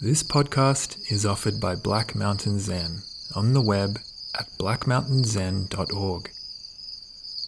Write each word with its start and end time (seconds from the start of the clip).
This 0.00 0.22
podcast 0.22 1.10
is 1.10 1.26
offered 1.26 1.58
by 1.58 1.74
Black 1.74 2.14
Mountain 2.14 2.60
Zen 2.60 3.02
on 3.34 3.52
the 3.52 3.60
web 3.60 3.98
at 4.38 4.46
blackmountainzen.org. 4.56 6.30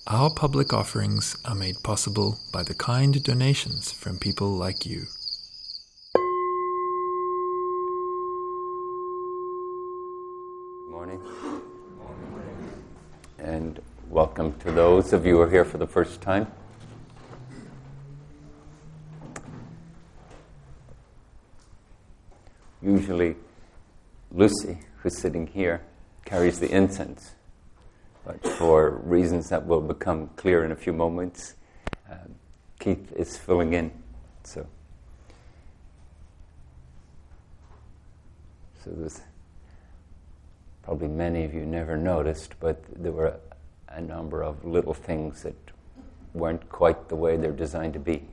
Our 0.09 0.31
public 0.31 0.73
offerings 0.73 1.37
are 1.45 1.55
made 1.55 1.85
possible 1.85 2.41
by 2.53 2.65
the 2.65 2.75
kind 2.75 3.23
donations 3.23 3.93
from 3.93 4.19
people 4.19 4.51
like 4.51 4.85
you. 4.85 5.05
Good 10.83 10.91
morning. 10.91 11.21
And 13.39 13.81
welcome 14.11 14.59
to 14.59 14.73
those 14.73 15.13
of 15.13 15.25
you 15.25 15.37
who 15.37 15.43
are 15.43 15.51
here 15.51 15.65
for 15.65 15.79
the 15.79 15.87
first 15.87 16.21
time. 16.21 16.51
Usually, 23.01 23.35
Lucy, 24.31 24.79
who's 24.99 25.17
sitting 25.17 25.47
here, 25.47 25.81
carries 26.27 26.61
the 26.61 26.71
incense. 26.71 27.31
But 28.27 28.47
for 28.47 28.91
reasons 28.91 29.49
that 29.49 29.65
will 29.67 29.81
become 29.81 30.29
clear 30.37 30.67
in 30.67 30.71
a 30.71 30.77
few 30.77 30.93
moments, 30.93 31.55
um, 32.11 32.35
Keith 32.79 33.11
is 33.17 33.39
filling 33.39 33.73
in. 33.73 33.91
So, 34.45 34.67
so 38.85 38.91
there's 38.91 39.23
probably 40.83 41.09
many 41.09 41.45
of 41.45 41.55
you 41.55 41.65
never 41.65 41.97
noticed, 41.97 42.53
but 42.61 42.85
there 43.03 43.13
were 43.13 43.29
a, 43.29 43.39
a 43.97 44.03
number 44.03 44.43
of 44.43 44.63
little 44.63 44.93
things 44.93 45.43
that 45.45 45.57
weren't 46.35 46.69
quite 46.69 47.09
the 47.09 47.17
way 47.17 47.39
they're 47.39 47.51
designed 47.51 47.95
to 47.95 47.99
be. 47.99 48.25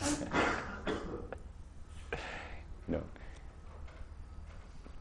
know, 2.88 3.02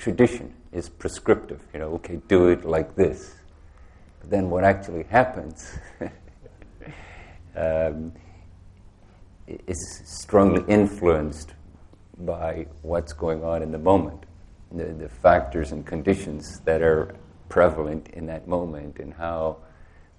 tradition 0.05 0.53
is 0.71 0.87
prescriptive. 0.87 1.63
You 1.73 1.79
know, 1.79 1.93
okay, 1.95 2.21
do 2.27 2.49
it 2.49 2.63
like 2.63 2.95
this. 2.95 3.33
But 4.19 4.29
then 4.29 4.51
what 4.51 4.63
actually 4.63 5.01
happens 5.01 5.79
um, 7.55 8.13
is 9.47 10.01
strongly 10.05 10.63
influenced 10.71 11.55
by 12.19 12.67
what's 12.83 13.13
going 13.13 13.43
on 13.43 13.63
in 13.63 13.71
the 13.71 13.79
moment, 13.79 14.27
the, 14.71 14.85
the 14.85 15.09
factors 15.09 15.71
and 15.71 15.83
conditions 15.83 16.59
that 16.65 16.83
are 16.83 17.15
prevalent 17.49 18.09
in 18.09 18.27
that 18.27 18.47
moment, 18.47 18.99
and 18.99 19.11
how 19.11 19.57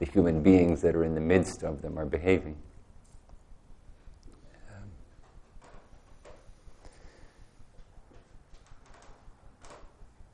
the 0.00 0.06
human 0.06 0.42
beings 0.42 0.82
that 0.82 0.96
are 0.96 1.04
in 1.04 1.14
the 1.14 1.20
midst 1.20 1.62
of 1.62 1.80
them 1.80 1.96
are 1.96 2.06
behaving. 2.06 2.56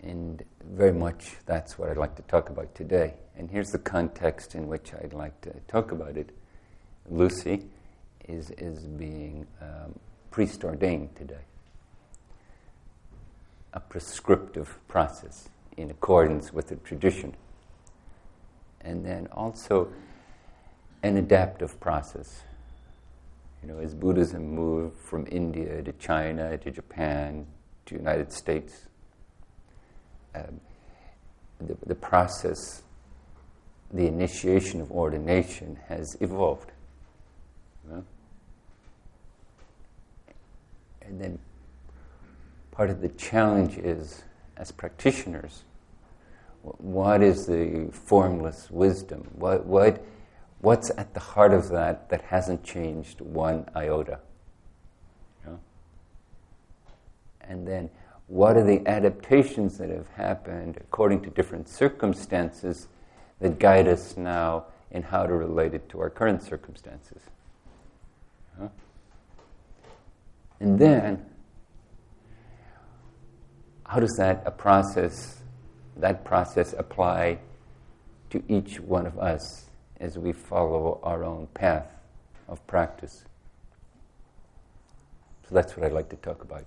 And 0.02 0.42
very 0.64 0.92
much 0.92 1.36
that's 1.46 1.78
what 1.78 1.88
I'd 1.88 1.96
like 1.96 2.16
to 2.16 2.22
talk 2.22 2.50
about 2.50 2.74
today. 2.74 3.14
And 3.36 3.50
here's 3.50 3.70
the 3.70 3.78
context 3.78 4.54
in 4.54 4.66
which 4.66 4.92
I'd 4.94 5.12
like 5.12 5.40
to 5.42 5.52
talk 5.68 5.92
about 5.92 6.16
it. 6.16 6.30
Lucy 7.08 7.66
is, 8.28 8.50
is 8.52 8.86
being 8.86 9.46
um, 9.60 9.98
priest 10.30 10.64
ordained 10.64 11.14
today. 11.14 11.44
A 13.74 13.80
prescriptive 13.80 14.78
process 14.88 15.48
in 15.76 15.90
accordance 15.90 16.52
with 16.52 16.68
the 16.68 16.76
tradition. 16.76 17.34
And 18.80 19.04
then 19.04 19.28
also 19.32 19.88
an 21.02 21.16
adaptive 21.16 21.78
process. 21.80 22.42
You 23.62 23.68
know, 23.68 23.78
as 23.78 23.94
Buddhism 23.94 24.54
moved 24.54 24.98
from 24.98 25.26
India 25.30 25.82
to 25.82 25.92
China 25.92 26.58
to 26.58 26.70
Japan 26.70 27.46
to 27.86 27.94
United 27.94 28.32
States, 28.32 28.88
um, 30.34 30.60
the, 31.60 31.76
the 31.86 31.94
process, 31.94 32.82
the 33.92 34.06
initiation 34.06 34.80
of 34.80 34.90
ordination 34.90 35.78
has 35.88 36.16
evolved. 36.20 36.72
You 37.84 37.94
know? 37.94 38.04
And 41.02 41.20
then 41.20 41.38
part 42.70 42.90
of 42.90 43.00
the 43.00 43.08
challenge 43.10 43.78
is, 43.78 44.22
as 44.56 44.72
practitioners, 44.72 45.64
what 46.62 47.22
is 47.22 47.46
the 47.46 47.88
formless 47.92 48.70
wisdom? 48.70 49.28
What, 49.34 49.66
what, 49.66 50.04
what's 50.60 50.90
at 50.96 51.12
the 51.12 51.20
heart 51.20 51.52
of 51.52 51.68
that 51.70 52.08
that 52.10 52.22
hasn't 52.22 52.62
changed 52.62 53.20
one 53.20 53.68
iota? 53.74 54.20
And 57.48 57.66
then 57.66 57.90
what 58.32 58.56
are 58.56 58.64
the 58.64 58.80
adaptations 58.88 59.76
that 59.76 59.90
have 59.90 60.08
happened 60.08 60.78
according 60.78 61.20
to 61.20 61.28
different 61.28 61.68
circumstances 61.68 62.88
that 63.40 63.58
guide 63.58 63.86
us 63.86 64.16
now 64.16 64.64
in 64.90 65.02
how 65.02 65.26
to 65.26 65.34
relate 65.34 65.74
it 65.74 65.86
to 65.90 66.00
our 66.00 66.08
current 66.08 66.42
circumstances? 66.42 67.20
Huh? 68.58 68.68
And 70.60 70.78
then, 70.78 71.26
how 73.84 74.00
does 74.00 74.14
that 74.16 74.56
process, 74.56 75.42
that 75.98 76.24
process 76.24 76.72
apply 76.78 77.38
to 78.30 78.42
each 78.48 78.80
one 78.80 79.06
of 79.06 79.18
us 79.18 79.66
as 80.00 80.16
we 80.16 80.32
follow 80.32 81.00
our 81.02 81.22
own 81.22 81.48
path 81.52 81.98
of 82.48 82.66
practice? 82.66 83.26
So 85.46 85.54
that's 85.54 85.76
what 85.76 85.84
I'd 85.84 85.92
like 85.92 86.08
to 86.08 86.16
talk 86.16 86.42
about 86.42 86.66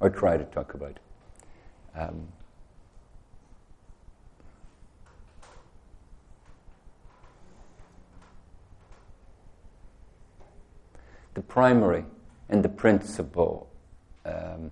or 0.00 0.10
try 0.10 0.36
to 0.36 0.44
talk 0.44 0.74
about. 0.74 0.98
Um, 1.94 2.28
the 11.34 11.42
primary 11.42 12.04
and 12.48 12.62
the 12.64 12.68
principal 12.68 13.68
um, 14.24 14.70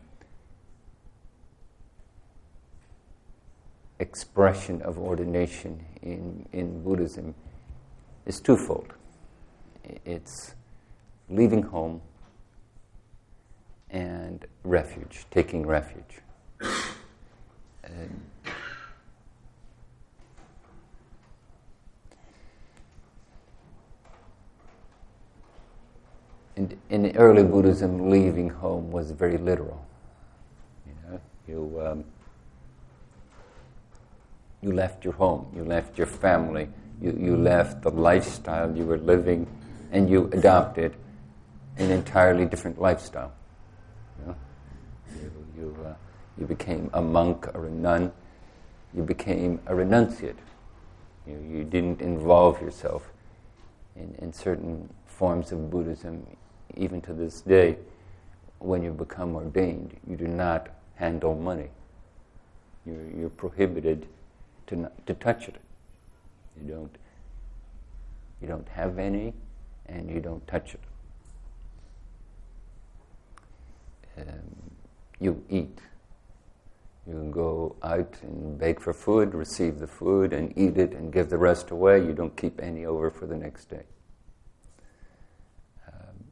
expression 3.99 4.81
of 4.83 4.99
ordination 4.99 5.85
in, 6.03 6.47
in 6.53 6.83
Buddhism 6.83 7.35
is 8.27 8.41
twofold. 8.41 8.95
It's 10.05 10.55
leaving 11.29 11.63
home 11.63 12.01
and 13.91 14.47
refuge, 14.65 15.25
taking 15.31 15.67
refuge. 15.67 16.21
And 26.57 26.77
in, 26.91 27.17
early 27.17 27.45
Buddhism, 27.45 28.11
leaving 28.11 28.51
home 28.51 28.91
was 28.91 29.13
very 29.13 29.39
literal. 29.39 29.87
You 30.87 30.93
know, 31.05 31.21
you 31.47 31.81
um, 31.87 32.05
you 34.61 34.73
left 34.73 35.05
your 35.05 35.15
home, 35.15 35.47
you 35.55 35.65
left 35.65 35.97
your 35.97 36.09
family, 36.09 36.69
you, 37.01 37.17
you 37.19 37.37
left 37.37 37.83
the 37.83 37.91
lifestyle 37.91 38.77
you 38.77 38.85
were 38.85 38.99
living, 38.99 39.47
and 39.93 40.11
you 40.11 40.29
adopted 40.33 40.97
an 41.77 41.93
entirely 41.93 42.45
different 42.45 42.81
lifestyle. 42.81 43.33
You, 45.57 45.77
uh, 45.85 45.95
you 46.39 46.47
became 46.47 46.91
a 46.93 47.03
monk 47.03 47.49
or 47.55 47.67
a 47.67 47.71
nun. 47.71 48.13
You 48.95 49.03
became 49.03 49.61
a 49.67 49.73
renunciate. 49.73 50.37
You, 51.27 51.39
you 51.51 51.65
didn't 51.65 52.01
involve 52.01 52.61
yourself 52.61 53.11
in, 53.97 54.15
in 54.19 54.33
certain 54.33 54.89
forms 55.07 55.53
of 55.53 55.71
Buddhism. 55.71 56.27
Even 56.77 57.01
to 57.03 57.13
this 57.13 57.41
day, 57.41 57.77
when 58.61 58.83
you 58.83 58.93
become 58.93 59.35
ordained, 59.35 59.97
you 60.09 60.17
do 60.17 60.29
not 60.29 60.69
handle 60.95 61.35
money. 61.35 61.71
You're, 62.87 63.11
you're 63.17 63.31
prohibited 63.31 64.07
to, 64.69 64.77
not, 64.77 65.07
to 65.07 65.15
touch 65.15 65.49
it. 65.49 65.57
You 66.61 66.73
don't, 66.73 66.97
you 68.41 68.49
don't 68.49 68.69
have 68.69 68.99
any, 68.99 69.33
and 69.87 70.11
you 70.11 70.21
don't 70.21 70.47
touch 70.47 70.75
it. 70.75 70.81
Um, 74.19 74.71
you 75.21 75.45
eat. 75.49 75.79
You 77.07 77.29
go 77.31 77.77
out 77.83 78.17
and 78.23 78.59
beg 78.59 78.81
for 78.81 78.93
food, 78.93 79.35
receive 79.35 79.79
the 79.79 79.87
food, 79.87 80.33
and 80.33 80.53
eat 80.57 80.77
it 80.77 80.93
and 80.93 81.13
give 81.13 81.31
the 81.31 81.39
rest 81.39 81.71
away. 81.71 82.05
You 82.05 82.13
don't 82.13 82.37
keep 82.37 82.61
any 82.61 82.85
over 82.85 83.11
for 83.11 83.27
the 83.27 83.37
next 83.37 83.67
day. 83.71 83.85
Um, 85.87 86.25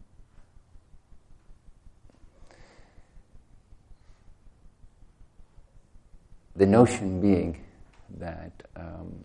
the 6.54 6.66
notion 6.66 7.20
being 7.20 7.64
that 8.18 8.52
um, 8.76 9.24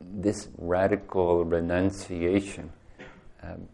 this 0.00 0.48
radical 0.56 1.44
renunciation 1.44 2.72
um, 3.42 3.68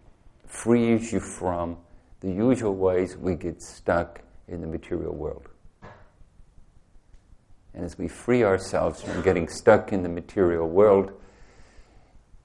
frees 0.47 1.13
you 1.13 1.21
from 1.21 1.77
the 2.21 2.31
usual 2.31 2.75
ways 2.75 3.17
we 3.17 3.35
get 3.35 3.63
stuck 3.63 4.21
in 4.49 4.61
the 4.61 4.67
material 4.67 5.15
world. 5.15 5.49
And 7.73 7.85
as 7.85 7.97
we 7.97 8.09
free 8.09 8.43
ourselves 8.43 9.03
from 9.03 9.23
getting 9.23 9.49
stuck 9.49 9.93
in 9.93 10.03
the 10.03 10.09
material 10.09 10.69
world, 10.69 11.13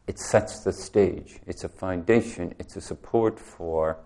it 0.07 0.19
sets 0.19 0.59
the 0.63 0.71
stage. 0.71 1.39
It's 1.47 1.63
a 1.63 1.69
foundation, 1.69 2.53
it's 2.59 2.75
a 2.75 2.81
support 2.81 3.39
for 3.39 3.97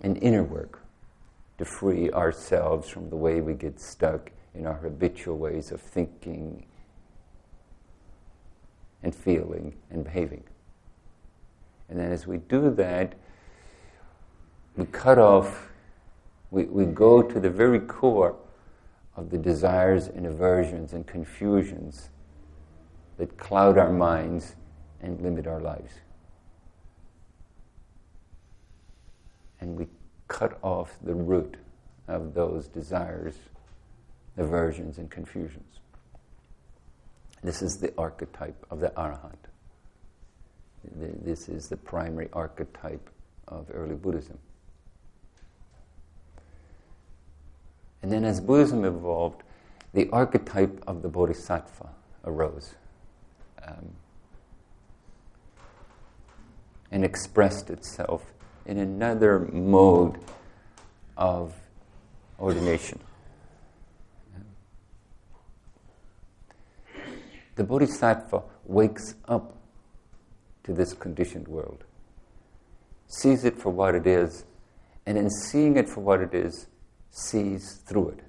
an 0.00 0.16
inner 0.16 0.42
work 0.42 0.82
to 1.58 1.64
free 1.64 2.10
ourselves 2.10 2.88
from 2.88 3.08
the 3.08 3.16
way 3.16 3.40
we 3.40 3.54
get 3.54 3.80
stuck 3.80 4.30
in 4.54 4.66
our 4.66 4.74
habitual 4.74 5.38
ways 5.38 5.70
of 5.70 5.80
thinking 5.80 6.66
and 9.02 9.14
feeling 9.14 9.76
and 9.90 10.04
behaving. 10.04 10.42
And 11.88 11.98
then 11.98 12.10
as 12.10 12.26
we 12.26 12.38
do 12.38 12.70
that, 12.74 13.14
we 14.76 14.84
cut 14.86 15.18
off, 15.18 15.70
we, 16.50 16.64
we 16.64 16.84
go 16.84 17.22
to 17.22 17.40
the 17.40 17.50
very 17.50 17.80
core 17.80 18.36
of 19.16 19.30
the 19.30 19.38
desires 19.38 20.08
and 20.08 20.26
aversions 20.26 20.92
and 20.92 21.06
confusions 21.06 22.10
that 23.16 23.38
cloud 23.38 23.78
our 23.78 23.92
minds 23.92 24.56
and 25.00 25.20
limit 25.20 25.46
our 25.46 25.60
lives. 25.60 25.92
And 29.60 29.76
we 29.76 29.86
cut 30.28 30.58
off 30.62 30.96
the 31.02 31.14
root 31.14 31.56
of 32.08 32.34
those 32.34 32.68
desires, 32.68 33.36
aversions, 34.36 34.98
and 34.98 35.10
confusions. 35.10 35.80
This 37.42 37.62
is 37.62 37.78
the 37.78 37.92
archetype 37.96 38.66
of 38.70 38.80
the 38.80 38.90
Arahant. 38.90 39.32
This 40.84 41.48
is 41.48 41.68
the 41.68 41.76
primary 41.76 42.28
archetype 42.32 43.08
of 43.48 43.66
early 43.72 43.94
Buddhism. 43.94 44.38
And 48.06 48.12
then 48.12 48.24
as 48.24 48.40
Buddhism 48.40 48.84
evolved, 48.84 49.42
the 49.92 50.08
archetype 50.12 50.80
of 50.86 51.02
the 51.02 51.08
Bodhisattva 51.08 51.88
arose 52.24 52.76
um, 53.66 53.94
and 56.92 57.04
expressed 57.04 57.68
itself 57.68 58.32
in 58.64 58.78
another 58.78 59.40
mode 59.40 60.20
of 61.16 61.52
ordination. 62.38 63.00
The 67.56 67.64
Bodhisattva 67.64 68.44
wakes 68.66 69.16
up 69.26 69.56
to 70.62 70.72
this 70.72 70.94
conditioned 70.94 71.48
world, 71.48 71.82
sees 73.08 73.44
it 73.44 73.58
for 73.58 73.70
what 73.70 73.96
it 73.96 74.06
is, 74.06 74.44
and 75.04 75.18
in 75.18 75.28
seeing 75.28 75.76
it 75.76 75.88
for 75.88 76.02
what 76.02 76.20
it 76.20 76.34
is, 76.34 76.68
sees 77.16 77.80
through 77.86 78.10
it. 78.10 78.20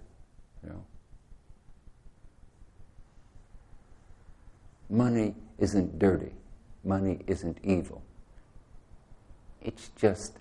You 0.63 0.69
know? 0.69 0.85
Money 4.89 5.35
isn't 5.59 5.99
dirty. 5.99 6.31
Money 6.85 7.19
isn't 7.27 7.57
evil. 7.63 8.01
It's 9.61 9.89
just 9.97 10.37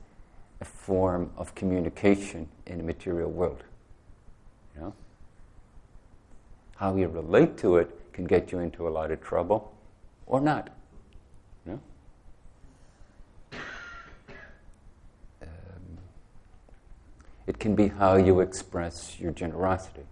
a 0.61 0.65
form 0.65 1.33
of 1.37 1.57
communication 1.57 2.49
in 2.67 2.79
the 2.79 2.85
material 2.85 3.33
world. 3.33 3.65
You 4.77 4.83
know? 4.83 4.95
How 6.77 6.95
you 6.95 7.09
relate 7.09 7.59
to 7.59 7.79
it 7.79 7.91
can 8.13 8.27
get 8.27 8.53
you 8.53 8.61
into 8.61 8.87
a 8.87 8.91
lot 8.91 9.11
of 9.11 9.21
trouble 9.21 9.75
or 10.25 10.41
not. 10.41 10.71
You 11.67 11.73
know? 11.73 11.81
Um, 15.43 15.99
it 17.47 17.59
can 17.59 17.75
be 17.75 17.89
how 17.89 18.17
you 18.17 18.41
express 18.41 19.19
your 19.21 19.33
generosity. 19.33 20.07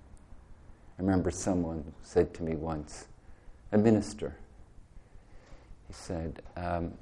I 0.99 1.03
remember 1.03 1.31
someone 1.31 1.93
said 2.03 2.33
to 2.35 2.43
me 2.43 2.55
once, 2.55 3.07
a 3.73 3.79
minister, 3.79 4.37
he 5.89 5.93
said, 5.93 6.43
um, 6.57 6.95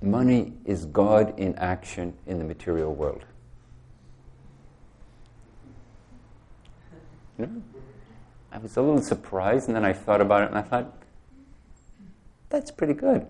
money 0.00 0.54
is 0.64 0.86
God 0.86 1.38
in 1.38 1.54
action 1.56 2.14
in 2.26 2.38
the 2.38 2.44
material 2.44 2.94
world. 2.94 3.24
You 7.38 7.46
know? 7.46 7.62
I 8.50 8.58
was 8.58 8.76
a 8.76 8.82
little 8.82 9.00
surprised, 9.00 9.68
and 9.68 9.76
then 9.76 9.84
I 9.84 9.92
thought 9.92 10.20
about 10.20 10.42
it, 10.42 10.48
and 10.48 10.58
I 10.58 10.62
thought, 10.62 10.92
that's 12.50 12.70
pretty 12.70 12.94
good. 12.94 13.26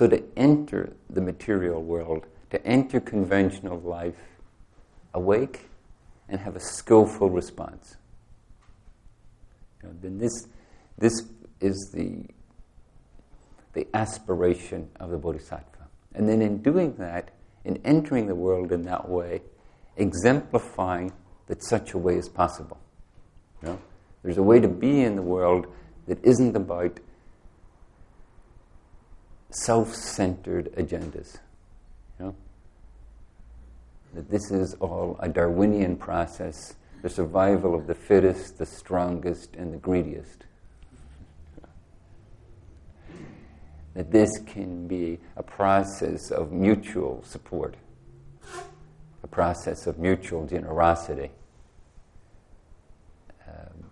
So 0.00 0.08
to 0.08 0.22
enter 0.34 0.94
the 1.10 1.20
material 1.20 1.82
world, 1.82 2.24
to 2.48 2.66
enter 2.66 3.00
conventional 3.00 3.78
life, 3.80 4.14
awake 5.12 5.68
and 6.26 6.40
have 6.40 6.56
a 6.56 6.60
skillful 6.60 7.28
response. 7.28 7.98
You 9.82 9.90
know, 9.90 9.94
then 10.00 10.16
this, 10.16 10.46
this 10.96 11.12
is 11.60 11.90
the, 11.92 12.24
the 13.74 13.86
aspiration 13.92 14.88
of 14.98 15.10
the 15.10 15.18
Bodhisattva. 15.18 15.86
And 16.14 16.26
then 16.26 16.40
in 16.40 16.62
doing 16.62 16.94
that, 16.94 17.32
in 17.66 17.78
entering 17.84 18.26
the 18.26 18.34
world 18.34 18.72
in 18.72 18.84
that 18.84 19.06
way, 19.06 19.42
exemplifying 19.98 21.12
that 21.48 21.62
such 21.62 21.92
a 21.92 21.98
way 21.98 22.16
is 22.16 22.26
possible. 22.26 22.80
You 23.60 23.68
know? 23.68 23.78
There's 24.22 24.38
a 24.38 24.42
way 24.42 24.60
to 24.60 24.68
be 24.68 25.02
in 25.02 25.16
the 25.16 25.22
world 25.22 25.66
that 26.06 26.24
isn't 26.24 26.56
about 26.56 27.00
self-centered 29.50 30.72
agendas. 30.76 31.38
You 32.18 32.26
know? 32.26 32.36
That 34.14 34.30
this 34.30 34.50
is 34.50 34.74
all 34.74 35.16
a 35.20 35.28
Darwinian 35.28 35.96
process 35.96 36.74
the 37.02 37.08
survival 37.08 37.74
of 37.74 37.86
the 37.86 37.94
fittest, 37.94 38.58
the 38.58 38.66
strongest, 38.66 39.56
and 39.56 39.72
the 39.72 39.78
greediest. 39.78 40.44
That 43.94 44.10
this 44.10 44.30
can 44.46 44.86
be 44.86 45.18
a 45.36 45.42
process 45.42 46.30
of 46.30 46.52
mutual 46.52 47.22
support, 47.24 47.76
a 49.22 49.26
process 49.26 49.86
of 49.86 49.98
mutual 49.98 50.46
generosity. 50.46 51.30
Um, 53.48 53.84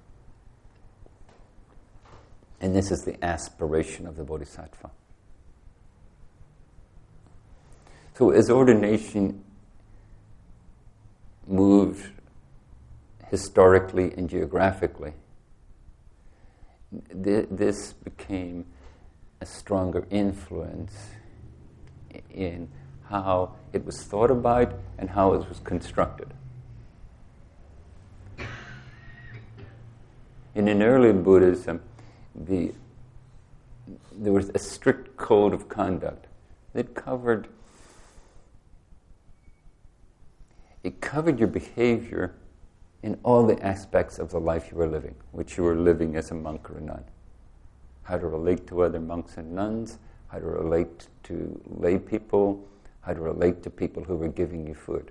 and 2.60 2.76
this 2.76 2.90
is 2.90 3.00
the 3.00 3.22
aspiration 3.24 4.06
of 4.06 4.16
the 4.16 4.24
Bodhisattva. 4.24 4.90
So, 8.18 8.30
as 8.30 8.50
ordination 8.50 9.44
moved 11.46 12.10
historically 13.30 14.12
and 14.12 14.28
geographically. 14.28 15.12
This 16.90 17.92
became 17.92 18.66
a 19.40 19.46
stronger 19.46 20.04
influence 20.10 21.10
in 22.28 22.68
how 23.08 23.54
it 23.72 23.84
was 23.86 24.02
thought 24.02 24.32
about 24.32 24.74
and 24.98 25.10
how 25.10 25.34
it 25.34 25.48
was 25.48 25.60
constructed. 25.60 26.34
In 30.56 30.66
an 30.66 30.82
early 30.82 31.12
Buddhism, 31.12 31.82
the, 32.34 32.74
there 34.10 34.32
was 34.32 34.50
a 34.56 34.58
strict 34.58 35.16
code 35.16 35.54
of 35.54 35.68
conduct 35.68 36.26
that 36.72 36.96
covered 36.96 37.46
it 40.88 41.00
covered 41.02 41.38
your 41.38 41.48
behavior 41.48 42.34
in 43.02 43.18
all 43.22 43.46
the 43.46 43.62
aspects 43.62 44.18
of 44.18 44.30
the 44.30 44.40
life 44.40 44.70
you 44.72 44.78
were 44.78 44.86
living, 44.86 45.14
which 45.32 45.58
you 45.58 45.64
were 45.64 45.76
living 45.76 46.16
as 46.16 46.30
a 46.30 46.34
monk 46.34 46.70
or 46.70 46.78
a 46.78 46.80
nun. 46.80 47.04
How 48.04 48.16
to 48.16 48.26
relate 48.26 48.66
to 48.68 48.80
other 48.80 48.98
monks 48.98 49.36
and 49.36 49.52
nuns, 49.52 49.98
how 50.28 50.38
to 50.38 50.46
relate 50.46 51.08
to 51.24 51.60
lay 51.66 51.98
people, 51.98 52.66
how 53.02 53.12
to 53.12 53.20
relate 53.20 53.62
to 53.64 53.70
people 53.70 54.02
who 54.02 54.16
were 54.16 54.28
giving 54.28 54.66
you 54.66 54.72
food. 54.72 55.10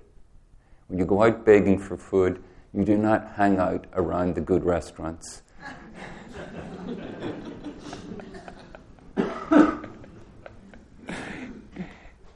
When 0.88 0.98
you 0.98 1.04
go 1.04 1.22
out 1.22 1.46
begging 1.46 1.78
for 1.78 1.96
food, 1.96 2.42
you 2.74 2.84
do 2.84 2.96
not 2.96 3.34
hang 3.36 3.60
out 3.60 3.86
around 3.92 4.34
the 4.34 4.40
good 4.40 4.64
restaurants. 4.64 5.42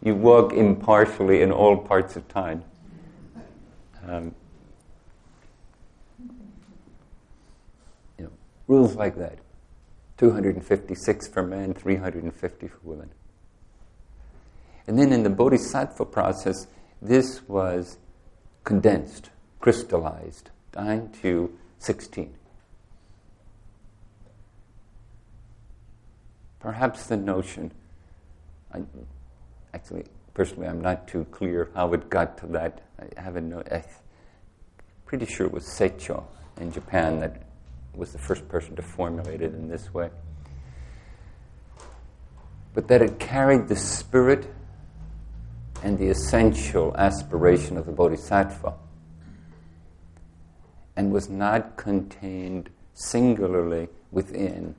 you 0.01 0.15
walk 0.15 0.53
impartially 0.53 1.43
in 1.43 1.51
all 1.51 1.77
parts 1.77 2.15
of 2.15 2.29
town. 2.29 2.63
Um, 4.07 4.35
Rules 8.73 8.95
like 8.95 9.17
that 9.17 9.39
256 10.19 11.29
for 11.29 11.43
men, 11.43 11.75
350 11.75 12.69
for 12.69 12.79
women. 12.83 13.11
And 14.87 14.99
then 14.99 15.13
in 15.13 15.25
the 15.25 15.31
bodhisattva 15.31 16.07
process, 16.07 16.67
this 17.01 17.47
was 17.49 17.99
condensed, 18.65 19.31
crystallized 19.61 20.51
down 20.73 21.11
to 21.23 21.53
16. 21.81 22.33
Perhaps 26.61 27.07
the 27.07 27.17
notion 27.17 27.73
I, 28.73 28.83
actually, 29.75 30.05
personally, 30.33 30.69
I'm 30.69 30.81
not 30.81 31.09
too 31.09 31.27
clear 31.31 31.71
how 31.75 31.93
it 31.93 32.09
got 32.09 32.39
to 32.39 32.47
that. 32.47 32.81
I 33.17 33.21
haven't 33.21 33.49
know. 33.49 33.63
I'm 33.71 33.83
pretty 35.07 35.27
sure 35.27 35.47
it 35.47 35.53
was 35.53 35.65
Saicho 35.65 36.25
in 36.61 36.73
Japan 36.73 37.21
that 37.21 37.43
was 37.95 38.13
the 38.13 38.19
first 38.19 38.49
person 38.49 38.77
to 38.77 38.83
formulate 38.83 39.43
it 39.43 39.55
in 39.55 39.69
this 39.69 39.93
way. 39.93 40.11
But 42.75 42.89
that 42.89 43.03
it 43.03 43.19
carried 43.19 43.69
the 43.69 43.77
spirit 43.77 44.47
and 45.83 45.99
the 45.99 46.09
essential 46.09 46.97
aspiration 46.97 47.77
of 47.77 47.87
the 47.87 47.93
Bodhisattva 47.93 48.75
and 50.97 51.13
was 51.13 51.29
not 51.29 51.77
contained 51.77 52.71
singularly 52.95 53.89
within 54.11 54.75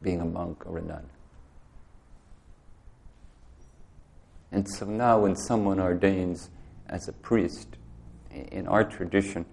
being 0.00 0.20
a 0.20 0.24
monk 0.24 0.64
or 0.66 0.78
a 0.78 0.82
nun. 0.82 1.08
And 4.52 4.68
so 4.68 4.86
now, 4.86 5.18
when 5.18 5.34
someone 5.34 5.80
ordains 5.80 6.50
as 6.88 7.08
a 7.08 7.12
priest, 7.12 7.76
in 8.30 8.66
our 8.66 8.84
tradition, 8.84 9.44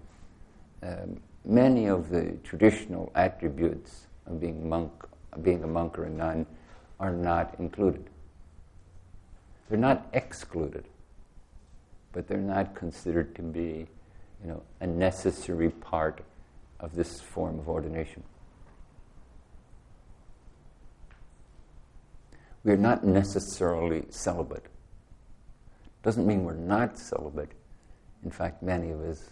um, 0.82 1.20
many 1.44 1.86
of 1.86 2.08
the 2.10 2.36
traditional 2.42 3.10
attributes 3.14 4.06
of 4.26 4.40
being 4.40 4.68
monk, 4.68 4.92
being 5.42 5.62
a 5.64 5.66
monk 5.66 5.98
or 5.98 6.04
a 6.04 6.10
nun, 6.10 6.46
are 7.00 7.12
not 7.12 7.54
included. 7.58 8.08
They're 9.68 9.78
not 9.78 10.06
excluded, 10.12 10.86
but 12.12 12.28
they're 12.28 12.38
not 12.38 12.74
considered 12.74 13.34
to 13.36 13.42
be, 13.42 13.88
you 14.42 14.48
know, 14.48 14.62
a 14.80 14.86
necessary 14.86 15.70
part 15.70 16.22
of 16.78 16.94
this 16.94 17.20
form 17.20 17.58
of 17.58 17.68
ordination. 17.68 18.22
We 22.64 22.72
are 22.72 22.76
not 22.76 23.04
necessarily 23.04 24.04
celibate. 24.10 24.66
Doesn't 26.02 26.26
mean 26.26 26.44
we're 26.44 26.54
not 26.54 26.98
celibate. 26.98 27.52
In 28.24 28.30
fact, 28.30 28.62
many 28.62 28.90
of 28.90 29.00
us 29.02 29.28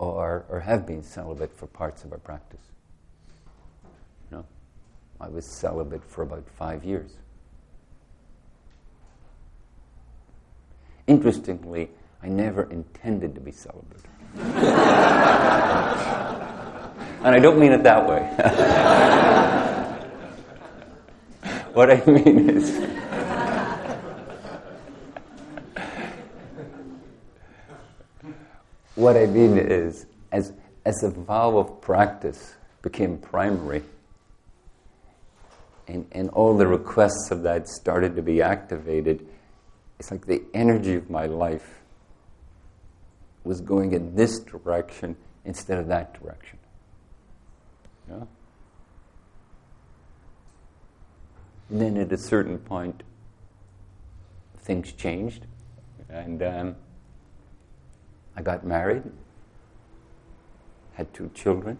are 0.00 0.44
or 0.48 0.60
have 0.60 0.86
been 0.86 1.02
celibate 1.02 1.52
for 1.52 1.66
parts 1.66 2.04
of 2.04 2.12
our 2.12 2.18
practice. 2.18 2.60
You 4.30 4.38
know, 4.38 4.46
I 5.20 5.28
was 5.28 5.44
celibate 5.44 6.04
for 6.04 6.22
about 6.22 6.48
five 6.48 6.84
years. 6.84 7.16
Interestingly, 11.06 11.90
I 12.22 12.28
never 12.28 12.64
intended 12.64 13.34
to 13.34 13.40
be 13.40 13.50
celibate. 13.50 14.02
and 17.24 17.24
I 17.24 17.38
don't 17.40 17.58
mean 17.58 17.72
it 17.72 17.82
that 17.82 18.06
way. 18.06 18.20
what 21.72 21.90
I 21.90 22.04
mean 22.04 22.50
is, 22.50 22.78
what 28.98 29.16
I 29.16 29.26
mean 29.26 29.56
is, 29.56 30.06
as, 30.32 30.52
as 30.84 31.04
a 31.04 31.10
vow 31.10 31.56
of 31.56 31.80
practice 31.80 32.56
became 32.82 33.16
primary, 33.16 33.84
and, 35.86 36.04
and 36.10 36.28
all 36.30 36.56
the 36.56 36.66
requests 36.66 37.30
of 37.30 37.42
that 37.42 37.68
started 37.68 38.16
to 38.16 38.22
be 38.22 38.42
activated, 38.42 39.24
it's 40.00 40.10
like 40.10 40.26
the 40.26 40.42
energy 40.52 40.94
of 40.94 41.08
my 41.08 41.26
life 41.26 41.80
was 43.44 43.60
going 43.60 43.92
in 43.92 44.16
this 44.16 44.40
direction 44.40 45.16
instead 45.44 45.78
of 45.78 45.86
that 45.86 46.20
direction. 46.20 46.58
Yeah? 48.08 48.24
And 51.70 51.80
then 51.80 51.96
at 51.98 52.12
a 52.12 52.18
certain 52.18 52.58
point, 52.58 53.04
things 54.58 54.92
changed, 54.92 55.46
and 56.08 56.42
um, 56.42 56.76
I 58.38 58.40
got 58.40 58.64
married, 58.64 59.02
had 60.92 61.12
two 61.12 61.28
children. 61.34 61.76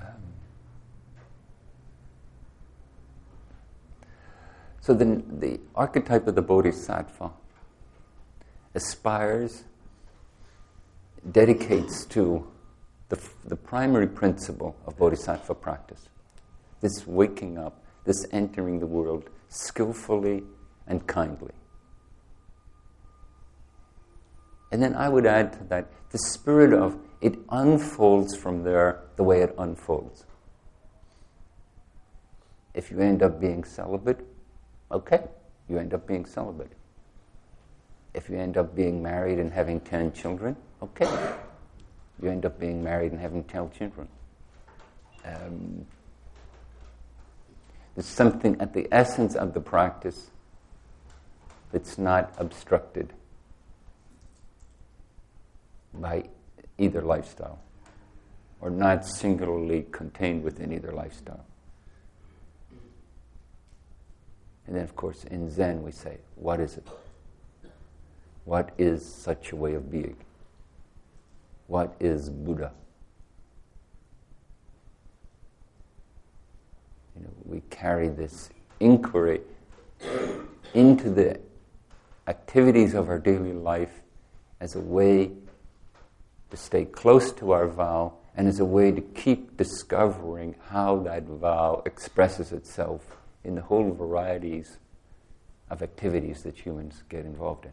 Um, 0.00 0.06
so 4.80 4.94
the, 4.94 5.22
the 5.28 5.60
archetype 5.74 6.26
of 6.26 6.36
the 6.36 6.40
Bodhisattva 6.40 7.32
aspires, 8.74 9.64
dedicates 11.30 12.06
to 12.06 12.50
the, 13.10 13.20
the 13.44 13.56
primary 13.56 14.06
principle 14.06 14.74
of 14.86 14.96
Bodhisattva 14.96 15.54
practice 15.54 16.08
this 16.80 17.06
waking 17.06 17.58
up, 17.58 17.82
this 18.04 18.24
entering 18.32 18.80
the 18.80 18.86
world 18.86 19.28
skillfully 19.50 20.44
and 20.86 21.06
kindly. 21.06 21.52
And 24.74 24.82
then 24.82 24.96
I 24.96 25.08
would 25.08 25.24
add 25.24 25.52
to 25.52 25.64
that 25.68 25.86
the 26.10 26.18
spirit 26.18 26.72
of 26.72 26.98
it 27.20 27.38
unfolds 27.48 28.34
from 28.34 28.64
there 28.64 29.04
the 29.14 29.22
way 29.22 29.40
it 29.40 29.54
unfolds. 29.56 30.24
If 32.74 32.90
you 32.90 32.98
end 32.98 33.22
up 33.22 33.40
being 33.40 33.62
celibate, 33.62 34.26
okay, 34.90 35.22
you 35.68 35.78
end 35.78 35.94
up 35.94 36.08
being 36.08 36.26
celibate. 36.26 36.72
If 38.14 38.28
you 38.28 38.36
end 38.36 38.56
up 38.56 38.74
being 38.74 39.00
married 39.00 39.38
and 39.38 39.52
having 39.52 39.78
10 39.78 40.12
children, 40.12 40.56
okay, 40.82 41.36
you 42.20 42.28
end 42.28 42.44
up 42.44 42.58
being 42.58 42.82
married 42.82 43.12
and 43.12 43.20
having 43.20 43.44
10 43.44 43.70
children. 43.70 44.08
Um, 45.24 45.86
there's 47.94 48.06
something 48.06 48.60
at 48.60 48.74
the 48.74 48.88
essence 48.90 49.36
of 49.36 49.54
the 49.54 49.60
practice 49.60 50.32
that's 51.70 51.96
not 51.96 52.34
obstructed 52.38 53.12
by 56.00 56.24
either 56.78 57.02
lifestyle 57.02 57.58
or 58.60 58.70
not 58.70 59.06
singularly 59.06 59.86
contained 59.92 60.42
within 60.42 60.72
either 60.72 60.92
lifestyle. 60.92 61.44
And 64.66 64.74
then, 64.74 64.82
of 64.82 64.96
course, 64.96 65.24
in 65.24 65.50
Zen 65.50 65.82
we 65.82 65.92
say, 65.92 66.18
what 66.36 66.60
is 66.60 66.76
it? 66.76 66.88
What 68.44 68.72
is 68.78 69.06
such 69.06 69.52
a 69.52 69.56
way 69.56 69.74
of 69.74 69.90
being? 69.90 70.16
What 71.66 71.94
is 72.00 72.30
Buddha? 72.30 72.72
You 77.16 77.24
know, 77.24 77.30
we 77.44 77.60
carry 77.70 78.08
this 78.08 78.50
inquiry 78.80 79.40
into 80.72 81.10
the 81.10 81.40
activities 82.26 82.94
of 82.94 83.08
our 83.08 83.18
daily 83.18 83.52
life 83.52 84.00
as 84.60 84.74
a 84.74 84.80
way 84.80 85.30
to 86.50 86.56
stay 86.56 86.84
close 86.84 87.32
to 87.32 87.52
our 87.52 87.66
vow 87.66 88.14
and 88.36 88.48
as 88.48 88.60
a 88.60 88.64
way 88.64 88.90
to 88.90 89.00
keep 89.00 89.56
discovering 89.56 90.56
how 90.68 90.98
that 91.00 91.24
vow 91.24 91.82
expresses 91.86 92.52
itself 92.52 93.16
in 93.44 93.54
the 93.54 93.60
whole 93.60 93.92
varieties 93.92 94.78
of 95.70 95.82
activities 95.82 96.42
that 96.42 96.56
humans 96.58 97.02
get 97.08 97.24
involved 97.24 97.64
in. 97.64 97.72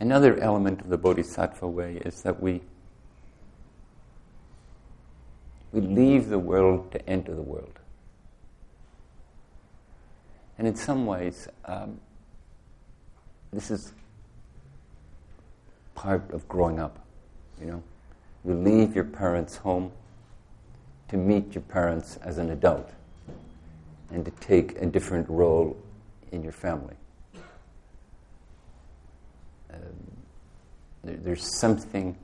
Another 0.00 0.38
element 0.38 0.80
of 0.80 0.88
the 0.88 0.98
Bodhisattva 0.98 1.66
way 1.66 1.96
is 2.04 2.22
that 2.22 2.40
we 2.40 2.60
we 5.72 5.80
leave 5.80 6.28
the 6.28 6.38
world 6.38 6.92
to 6.92 7.08
enter 7.08 7.34
the 7.34 7.42
world. 7.42 7.80
And 10.58 10.68
in 10.68 10.76
some 10.76 11.06
ways, 11.06 11.48
um, 11.64 12.00
this 13.52 13.70
is 13.70 13.92
part 15.94 16.30
of 16.30 16.46
growing 16.48 16.78
up, 16.78 17.04
you 17.60 17.66
know. 17.66 17.82
You 18.44 18.54
leave 18.54 18.94
your 18.94 19.04
parents' 19.04 19.56
home 19.56 19.90
to 21.08 21.16
meet 21.16 21.54
your 21.54 21.62
parents 21.62 22.18
as 22.18 22.38
an 22.38 22.50
adult 22.50 22.90
and 24.10 24.24
to 24.24 24.30
take 24.32 24.80
a 24.80 24.86
different 24.86 25.28
role 25.28 25.76
in 26.30 26.42
your 26.42 26.52
family. 26.52 26.96
Um, 29.72 29.80
there, 31.02 31.16
there's 31.16 31.58
something, 31.58 32.16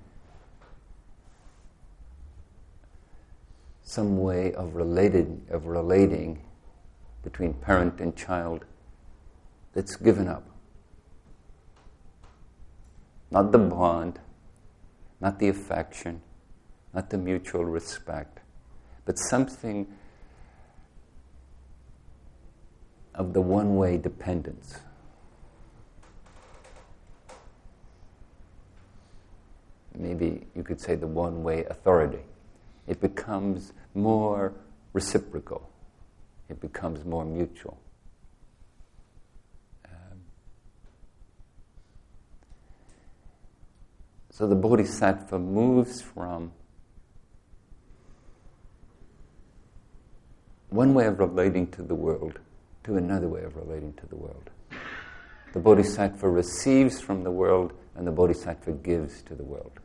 some 3.82 4.18
way 4.18 4.52
of 4.52 4.74
related 4.74 5.40
of 5.50 5.66
relating 5.66 6.42
between 7.22 7.54
parent 7.54 8.00
and 8.00 8.16
child 8.16 8.64
that's 9.72 9.96
given 9.96 10.28
up. 10.28 10.44
Not 13.30 13.52
the 13.52 13.58
bond, 13.58 14.18
not 15.20 15.38
the 15.38 15.48
affection, 15.48 16.22
not 16.92 17.10
the 17.10 17.18
mutual 17.18 17.64
respect, 17.64 18.40
but 19.04 19.18
something 19.18 19.86
of 23.14 23.32
the 23.32 23.40
one 23.40 23.76
way 23.76 23.96
dependence. 23.98 24.80
maybe 30.00 30.46
you 30.56 30.62
could 30.62 30.80
say 30.80 30.94
the 30.94 31.06
one 31.06 31.42
way 31.42 31.64
authority. 31.64 32.24
It 32.86 33.00
becomes 33.00 33.72
more 33.94 34.52
reciprocal, 34.92 35.69
it 36.50 36.60
becomes 36.60 37.04
more 37.04 37.24
mutual. 37.24 37.80
Um, 39.86 40.18
so 44.30 44.46
the 44.46 44.56
bodhisattva 44.56 45.38
moves 45.38 46.02
from 46.02 46.52
one 50.70 50.94
way 50.94 51.06
of 51.06 51.18
relating 51.18 51.66
to 51.68 51.82
the 51.82 51.94
world 51.94 52.38
to 52.84 52.96
another 52.96 53.28
way 53.28 53.42
of 53.42 53.56
relating 53.56 53.92
to 53.94 54.06
the 54.06 54.16
world. 54.16 54.50
The 55.52 55.60
bodhisattva 55.60 56.28
receives 56.28 57.00
from 57.00 57.24
the 57.24 57.30
world, 57.30 57.72
and 57.96 58.06
the 58.06 58.12
bodhisattva 58.12 58.72
gives 58.72 59.22
to 59.22 59.34
the 59.34 59.42
world. 59.42 59.80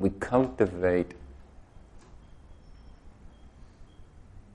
We 0.00 0.08
cultivate 0.08 1.12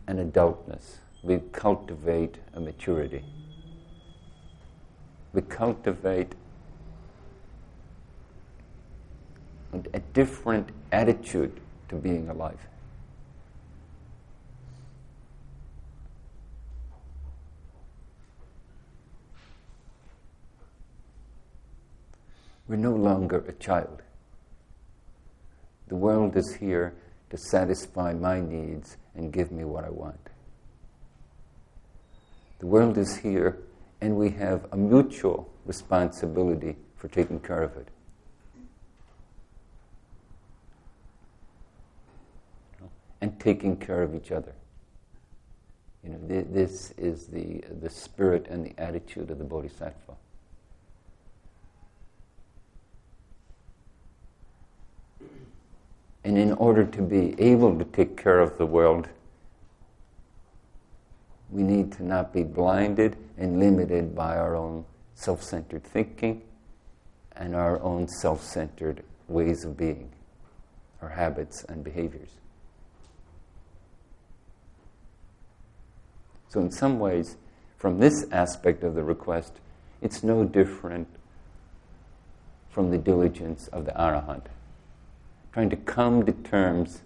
an 0.07 0.17
adultness, 0.17 0.95
we 1.21 1.37
cultivate 1.51 2.37
a 2.55 2.59
maturity, 2.59 3.23
we 5.33 5.43
cultivate 5.43 6.33
a 9.93 9.99
different 10.13 10.69
attitude 10.91 11.59
to 11.89 11.95
being 11.95 12.27
alive. 12.27 12.67
We're 22.67 22.77
no 22.77 22.95
longer 22.95 23.45
a 23.47 23.51
child. 23.51 24.01
The 25.87 25.95
world 25.95 26.35
is 26.35 26.55
here 26.55 26.95
to 27.29 27.37
satisfy 27.37 28.13
my 28.13 28.39
needs 28.39 28.97
and 29.15 29.31
give 29.31 29.51
me 29.51 29.63
what 29.63 29.83
I 29.83 29.89
want. 29.89 30.29
The 32.59 32.67
world 32.67 32.97
is 32.97 33.17
here, 33.17 33.59
and 34.01 34.15
we 34.15 34.31
have 34.31 34.65
a 34.71 34.77
mutual 34.77 35.51
responsibility 35.65 36.77
for 36.95 37.07
taking 37.07 37.39
care 37.39 37.61
of 37.61 37.75
it. 37.77 37.87
And 43.21 43.39
taking 43.39 43.77
care 43.77 44.03
of 44.03 44.15
each 44.15 44.31
other. 44.31 44.53
You 46.03 46.11
know, 46.11 46.19
th- 46.27 46.47
this 46.49 46.91
is 46.97 47.27
the, 47.27 47.63
the 47.81 47.89
spirit 47.89 48.47
and 48.49 48.65
the 48.65 48.79
attitude 48.79 49.31
of 49.31 49.39
the 49.39 49.43
Bodhisattva. 49.43 50.13
And 56.25 56.39
in 56.39 56.53
order 56.53 56.83
to 56.83 57.01
be 57.03 57.35
able 57.37 57.77
to 57.77 57.85
take 57.85 58.17
care 58.17 58.39
of 58.39 58.57
the 58.57 58.65
world, 58.65 59.07
we 61.51 61.61
need 61.61 61.91
to 61.93 62.03
not 62.03 62.33
be 62.33 62.41
blinded 62.41 63.15
and 63.37 63.59
limited 63.59 64.15
by 64.15 64.35
our 64.35 64.55
own 64.55 64.85
self 65.13 65.43
centered 65.43 65.83
thinking 65.83 66.41
and 67.33 67.55
our 67.55 67.79
own 67.79 68.07
self 68.07 68.43
centered 68.43 69.03
ways 69.27 69.63
of 69.63 69.77
being, 69.77 70.09
our 70.99 71.09
habits 71.09 71.63
and 71.69 71.83
behaviors. 71.83 72.31
So, 76.47 76.59
in 76.59 76.71
some 76.71 76.97
ways, 76.97 77.37
from 77.77 77.99
this 77.99 78.25
aspect 78.31 78.83
of 78.83 78.95
the 78.95 79.03
request, 79.03 79.59
it's 80.01 80.23
no 80.23 80.43
different 80.43 81.07
from 82.71 82.89
the 82.89 82.97
diligence 82.97 83.67
of 83.67 83.85
the 83.85 83.91
Arahant 83.91 84.47
trying 85.55 85.69
to 85.69 85.77
come 85.77 86.25
to 86.25 86.33
terms 86.33 87.01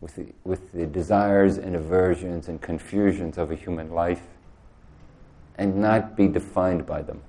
with 0.00 0.16
the, 0.16 0.26
with 0.42 0.72
the 0.72 0.84
desires 0.84 1.58
and 1.58 1.76
aversions 1.76 2.48
and 2.48 2.60
confusions 2.60 3.38
of 3.38 3.52
a 3.52 3.54
human 3.54 3.88
life 3.92 4.22
and 5.56 5.76
not 5.76 6.16
be 6.16 6.26
defined 6.26 6.84
by 6.84 7.02
them. 7.02 7.22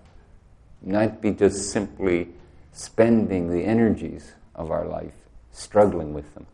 Not 0.82 1.22
be 1.22 1.30
just 1.30 1.70
simply 1.70 2.30
spending 2.74 3.52
the 3.52 3.64
energies 3.64 4.34
of 4.56 4.72
our 4.72 4.88
life 4.88 5.14
struggling 5.52 6.16
with 6.16 6.34
them. 6.34 6.48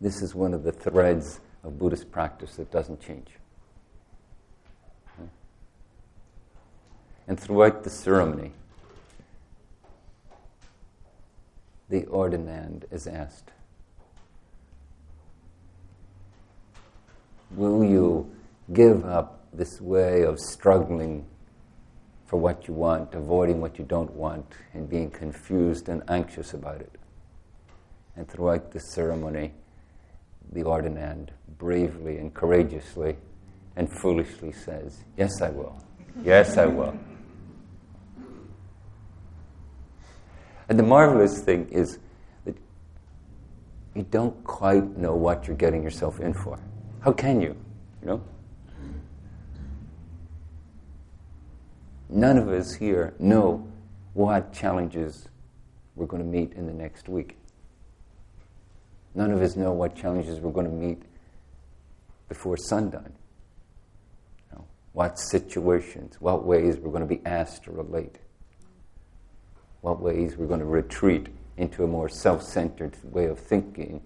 This 0.00 0.22
is 0.22 0.32
one 0.32 0.54
of 0.54 0.62
the 0.62 0.70
threads 0.70 1.40
of 1.64 1.76
Buddhist 1.76 2.12
practice 2.12 2.54
that 2.54 2.70
doesn't 2.70 3.00
change. 3.00 3.30
And 7.26 7.40
throughout 7.40 7.82
the 7.82 7.90
ceremony, 7.90 8.52
the 11.88 12.02
ordinand 12.02 12.84
is 12.90 13.06
asked. 13.06 13.52
Will 17.52 17.84
you 17.84 18.30
give 18.72 19.04
up 19.04 19.46
this 19.52 19.80
way 19.80 20.22
of 20.22 20.38
struggling 20.38 21.26
for 22.26 22.38
what 22.40 22.66
you 22.66 22.74
want, 22.74 23.14
avoiding 23.14 23.60
what 23.60 23.78
you 23.78 23.84
don't 23.84 24.12
want, 24.12 24.46
and 24.74 24.88
being 24.88 25.10
confused 25.10 25.88
and 25.88 26.02
anxious 26.08 26.54
about 26.54 26.80
it? 26.80 26.92
And 28.16 28.28
throughout 28.28 28.72
the 28.72 28.80
ceremony, 28.80 29.52
the 30.52 30.62
ordinand 30.62 31.28
bravely 31.58 32.18
and 32.18 32.34
courageously 32.34 33.16
and 33.76 33.90
foolishly 33.90 34.52
says, 34.52 35.04
Yes, 35.16 35.40
I 35.40 35.50
will. 35.50 35.76
Yes, 36.24 36.56
I 36.56 36.66
will. 36.66 36.98
And 40.68 40.78
the 40.78 40.82
marvelous 40.82 41.40
thing 41.40 41.68
is 41.68 41.98
that 42.44 42.56
you 43.94 44.02
don't 44.10 44.42
quite 44.44 44.96
know 44.96 45.14
what 45.14 45.46
you're 45.46 45.56
getting 45.56 45.82
yourself 45.82 46.20
in 46.20 46.34
for. 46.34 46.58
How 47.00 47.12
can 47.12 47.40
you? 47.40 47.56
You 48.02 48.08
know? 48.08 48.22
None 52.08 52.38
of 52.38 52.48
us 52.48 52.74
here 52.74 53.14
know 53.18 53.66
what 54.14 54.52
challenges 54.52 55.28
we're 55.94 56.06
going 56.06 56.22
to 56.22 56.28
meet 56.28 56.52
in 56.54 56.66
the 56.66 56.72
next 56.72 57.08
week. 57.08 57.36
None 59.14 59.30
of 59.30 59.40
us 59.40 59.56
know 59.56 59.72
what 59.72 59.96
challenges 59.96 60.40
we're 60.40 60.52
going 60.52 60.66
to 60.66 60.72
meet 60.72 61.02
before 62.28 62.56
sundown. 62.56 63.12
You 64.50 64.58
know, 64.58 64.64
what 64.92 65.18
situations, 65.18 66.16
what 66.20 66.44
ways 66.44 66.76
we're 66.76 66.90
going 66.90 67.06
to 67.06 67.14
be 67.14 67.24
asked 67.24 67.64
to 67.64 67.70
relate 67.70 68.18
what 69.86 70.00
ways 70.00 70.36
we're 70.36 70.48
going 70.48 70.58
to 70.58 70.66
retreat 70.66 71.28
into 71.56 71.84
a 71.84 71.86
more 71.86 72.08
self 72.08 72.42
centered 72.42 72.96
way 73.04 73.26
of 73.26 73.38
thinking 73.38 74.02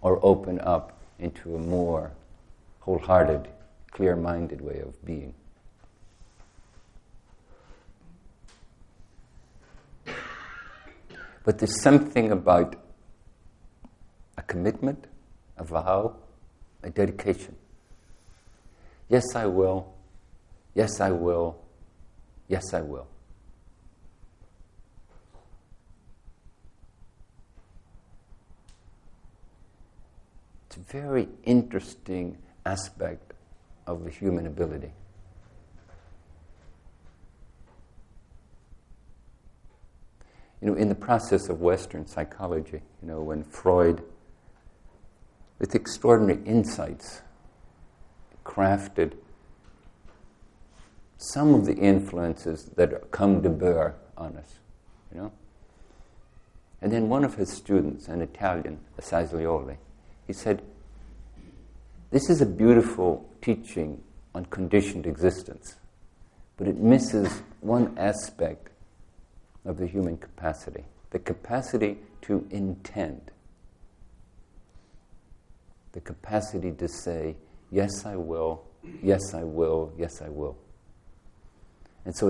or 0.00 0.18
open 0.24 0.58
up 0.58 0.98
into 1.20 1.54
a 1.54 1.58
more 1.58 2.10
wholehearted, 2.80 3.46
clear 3.92 4.16
minded 4.16 4.60
way 4.60 4.80
of 4.80 5.04
being. 5.04 5.32
But 11.44 11.60
there's 11.60 11.80
something 11.80 12.32
about 12.32 12.74
a 14.36 14.42
commitment, 14.42 15.04
a 15.56 15.62
vow, 15.62 16.16
a 16.82 16.90
dedication. 16.90 17.54
Yes, 19.08 19.36
I 19.36 19.46
will. 19.46 19.94
Yes, 20.74 21.00
I 21.00 21.12
will. 21.12 21.56
Yes, 22.48 22.74
I 22.74 22.80
will. 22.80 23.06
Very 30.76 31.28
interesting 31.44 32.38
aspect 32.64 33.32
of 33.86 34.04
the 34.04 34.10
human 34.10 34.46
ability. 34.46 34.92
You 40.60 40.68
know, 40.68 40.74
in 40.74 40.88
the 40.88 40.94
process 40.94 41.48
of 41.48 41.60
Western 41.60 42.06
psychology, 42.06 42.80
you 43.02 43.08
know, 43.08 43.20
when 43.20 43.44
Freud, 43.44 44.02
with 45.58 45.74
extraordinary 45.74 46.42
insights, 46.44 47.22
crafted 48.44 49.12
some 51.18 51.54
of 51.54 51.66
the 51.66 51.74
influences 51.74 52.64
that 52.76 53.10
come 53.10 53.42
to 53.42 53.48
bear 53.48 53.96
on 54.16 54.36
us, 54.36 54.58
you 55.12 55.20
know. 55.20 55.32
And 56.80 56.92
then 56.92 57.08
one 57.08 57.24
of 57.24 57.36
his 57.36 57.50
students, 57.50 58.08
an 58.08 58.20
Italian, 58.20 58.80
Assagioli, 59.00 59.78
he 60.26 60.32
said, 60.32 60.62
This 62.10 62.28
is 62.28 62.40
a 62.40 62.46
beautiful 62.46 63.28
teaching 63.40 64.02
on 64.34 64.46
conditioned 64.46 65.06
existence, 65.06 65.76
but 66.56 66.66
it 66.66 66.76
misses 66.76 67.42
one 67.60 67.96
aspect 67.98 68.68
of 69.64 69.78
the 69.78 69.86
human 69.86 70.16
capacity 70.16 70.84
the 71.10 71.18
capacity 71.20 71.96
to 72.20 72.46
intend, 72.50 73.30
the 75.92 76.00
capacity 76.00 76.72
to 76.72 76.88
say, 76.88 77.36
Yes, 77.70 78.04
I 78.04 78.16
will, 78.16 78.64
yes, 79.02 79.34
I 79.34 79.44
will, 79.44 79.92
yes, 79.96 80.20
I 80.20 80.28
will. 80.28 80.56
And 82.04 82.14
so 82.14 82.28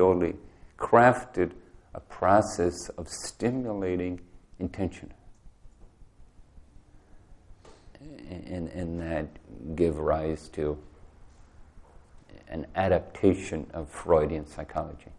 only 0.00 0.34
crafted 0.78 1.52
a 1.94 2.00
process 2.00 2.88
of 2.96 3.08
stimulating 3.08 4.20
intention. 4.58 5.12
And, 8.00 8.68
and 8.68 9.00
that 9.00 9.26
give 9.76 9.98
rise 9.98 10.48
to 10.50 10.78
an 12.48 12.66
adaptation 12.74 13.66
of 13.72 13.88
Freudian 13.88 14.46
psychology. 14.46 15.12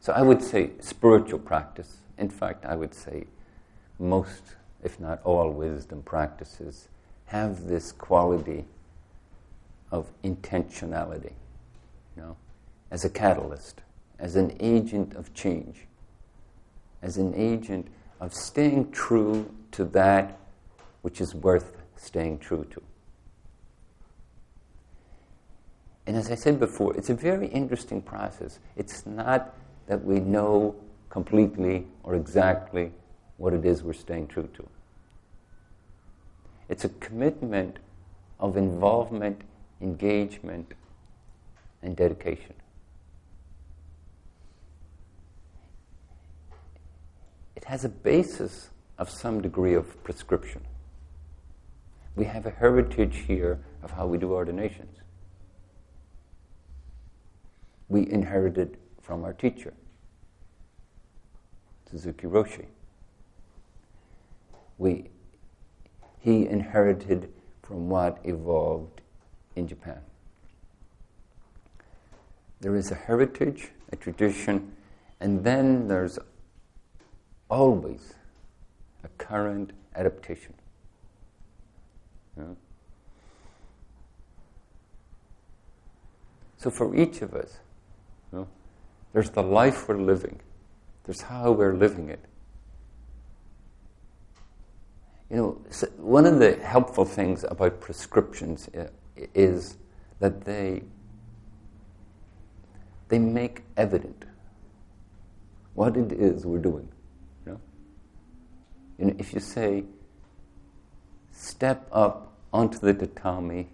So 0.00 0.12
I 0.12 0.22
would 0.22 0.42
say 0.42 0.72
spiritual 0.80 1.38
practice. 1.38 1.96
In 2.18 2.28
fact, 2.28 2.66
I 2.66 2.74
would 2.76 2.94
say 2.94 3.24
most, 3.98 4.42
if 4.82 5.00
not 5.00 5.20
all, 5.24 5.50
wisdom 5.50 6.02
practices 6.02 6.88
have 7.26 7.66
this 7.66 7.90
quality 7.92 8.66
of 9.90 10.10
intentionality, 10.22 11.32
you 12.16 12.22
know, 12.22 12.36
as 12.90 13.04
a 13.04 13.08
catalyst, 13.08 13.80
as 14.18 14.36
an 14.36 14.56
agent 14.60 15.14
of 15.14 15.32
change, 15.32 15.86
as 17.04 17.18
an 17.18 17.34
agent 17.36 17.86
of 18.18 18.34
staying 18.34 18.90
true 18.90 19.54
to 19.70 19.84
that 19.84 20.40
which 21.02 21.20
is 21.20 21.34
worth 21.34 21.76
staying 21.96 22.38
true 22.38 22.64
to. 22.70 22.82
And 26.06 26.16
as 26.16 26.30
I 26.30 26.34
said 26.34 26.58
before, 26.58 26.96
it's 26.96 27.10
a 27.10 27.14
very 27.14 27.46
interesting 27.48 28.00
process. 28.00 28.58
It's 28.76 29.04
not 29.04 29.54
that 29.86 30.02
we 30.02 30.18
know 30.18 30.74
completely 31.10 31.86
or 32.02 32.14
exactly 32.14 32.90
what 33.36 33.52
it 33.52 33.66
is 33.66 33.82
we're 33.82 33.92
staying 33.92 34.28
true 34.28 34.48
to. 34.54 34.66
It's 36.70 36.84
a 36.84 36.88
commitment 36.88 37.78
of 38.40 38.56
involvement, 38.56 39.42
engagement, 39.82 40.72
and 41.82 41.94
dedication. 41.94 42.54
It 47.64 47.70
has 47.70 47.84
a 47.84 47.88
basis 47.88 48.68
of 48.98 49.08
some 49.08 49.40
degree 49.40 49.72
of 49.72 50.04
prescription. 50.04 50.60
We 52.14 52.26
have 52.26 52.44
a 52.44 52.50
heritage 52.50 53.24
here 53.26 53.58
of 53.82 53.92
how 53.92 54.06
we 54.06 54.18
do 54.18 54.32
ordinations. 54.32 54.98
We 57.88 58.06
inherited 58.10 58.76
from 59.00 59.24
our 59.24 59.32
teacher, 59.32 59.72
Suzuki 61.90 62.26
Roshi. 62.26 62.66
We, 64.76 65.08
he 66.20 66.46
inherited 66.46 67.32
from 67.62 67.88
what 67.88 68.18
evolved 68.24 69.00
in 69.56 69.68
Japan. 69.68 70.00
There 72.60 72.76
is 72.76 72.90
a 72.90 72.94
heritage, 72.94 73.70
a 73.90 73.96
tradition, 73.96 74.76
and 75.18 75.44
then 75.44 75.88
there's 75.88 76.18
always 77.48 78.14
a 79.04 79.08
current 79.18 79.72
adaptation. 79.94 80.54
Yeah? 82.36 82.44
So 86.56 86.70
for 86.70 86.96
each 86.96 87.20
of 87.20 87.34
us, 87.34 87.58
you 88.32 88.38
know, 88.38 88.48
there's 89.12 89.30
the 89.30 89.42
life 89.42 89.88
we're 89.88 90.00
living. 90.00 90.40
There's 91.04 91.20
how 91.20 91.52
we're 91.52 91.74
living 91.74 92.08
it. 92.08 92.24
You 95.30 95.36
know, 95.36 95.60
so 95.70 95.86
one 95.98 96.26
of 96.26 96.38
the 96.38 96.56
helpful 96.56 97.04
things 97.04 97.44
about 97.44 97.80
prescriptions 97.80 98.68
uh, 98.68 98.88
is 99.34 99.76
that 100.20 100.44
they 100.44 100.82
they 103.08 103.18
make 103.18 103.62
evident 103.76 104.24
what 105.74 105.96
it 105.96 106.12
is 106.12 106.46
we're 106.46 106.58
doing. 106.58 106.88
You 108.98 109.06
know? 109.06 109.14
if 109.18 109.32
you 109.32 109.40
say, 109.40 109.84
step 111.32 111.88
up 111.92 112.36
onto 112.52 112.78
the 112.78 112.94
tatami 112.94 113.68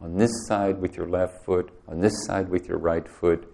on 0.00 0.16
this 0.16 0.30
side 0.46 0.80
with 0.80 0.96
your 0.96 1.08
left 1.08 1.44
foot, 1.44 1.70
on 1.88 2.00
this 2.00 2.24
side 2.26 2.48
with 2.48 2.68
your 2.68 2.78
right 2.78 3.08
foot, 3.08 3.52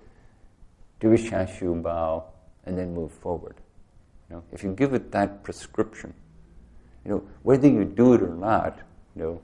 do 1.00 1.12
a 1.12 1.16
shashu 1.16 1.82
bow, 1.82 2.24
and 2.64 2.78
then 2.78 2.94
move 2.94 3.12
forward. 3.12 3.56
You 4.28 4.36
know, 4.36 4.44
if 4.52 4.62
you 4.62 4.72
give 4.72 4.94
it 4.94 5.12
that 5.12 5.42
prescription, 5.42 6.14
you 7.04 7.10
know, 7.10 7.28
whether 7.42 7.68
you 7.68 7.84
do 7.84 8.14
it 8.14 8.22
or 8.22 8.34
not, 8.34 8.80
you 9.14 9.22
know, 9.22 9.42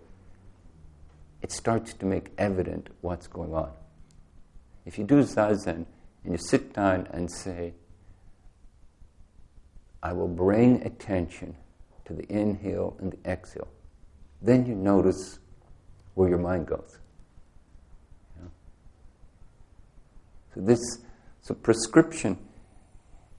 it 1.40 1.53
starts 1.53 1.92
to 1.95 2.07
make 2.07 2.33
evident 2.38 2.88
what's 3.01 3.27
going 3.27 3.53
on. 3.53 3.71
If 4.85 4.99
you 4.99 5.05
do 5.05 5.23
zazen 5.23 5.87
and 6.25 6.33
you 6.33 6.38
sit 6.38 6.73
down 6.73 7.09
and 7.12 7.31
say, 7.31 7.75
I 10.03 10.12
will 10.12 10.29
bring 10.29 10.85
attention 10.85 11.55
to 12.05 12.12
the 12.12 12.31
inhale 12.31 12.97
and 12.99 13.12
the 13.12 13.31
exhale, 13.31 13.69
then 14.41 14.67
you 14.67 14.75
notice 14.75 15.38
where 16.15 16.29
your 16.29 16.38
mind 16.38 16.67
goes. 16.67 16.99
So 20.55 20.61
this 20.61 20.81
so 21.41 21.55
prescription 21.55 22.38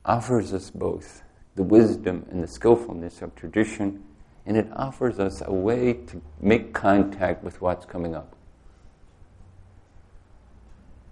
offers 0.03 0.53
us 0.53 0.69
both 0.69 1.23
the 1.55 1.63
wisdom 1.63 2.25
and 2.31 2.43
the 2.43 2.47
skillfulness 2.47 3.21
of 3.21 3.35
tradition, 3.35 4.03
and 4.45 4.57
it 4.57 4.67
offers 4.75 5.19
us 5.19 5.41
a 5.45 5.53
way 5.53 5.93
to 5.93 6.21
make 6.41 6.73
contact 6.73 7.43
with 7.43 7.61
what's 7.61 7.85
coming 7.85 8.15
up. 8.15 8.35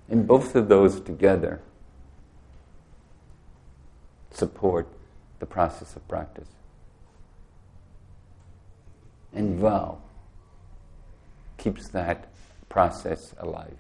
And 0.10 0.28
both 0.28 0.56
of 0.56 0.68
those 0.68 1.00
together 1.00 1.62
support 4.32 4.88
the 5.42 5.46
process 5.48 5.96
of 5.96 6.08
practice. 6.08 6.50
And 9.34 9.60
vow 9.60 9.98
keeps 11.58 11.88
that 11.90 12.32
process 12.70 13.34
alive. 13.40 13.78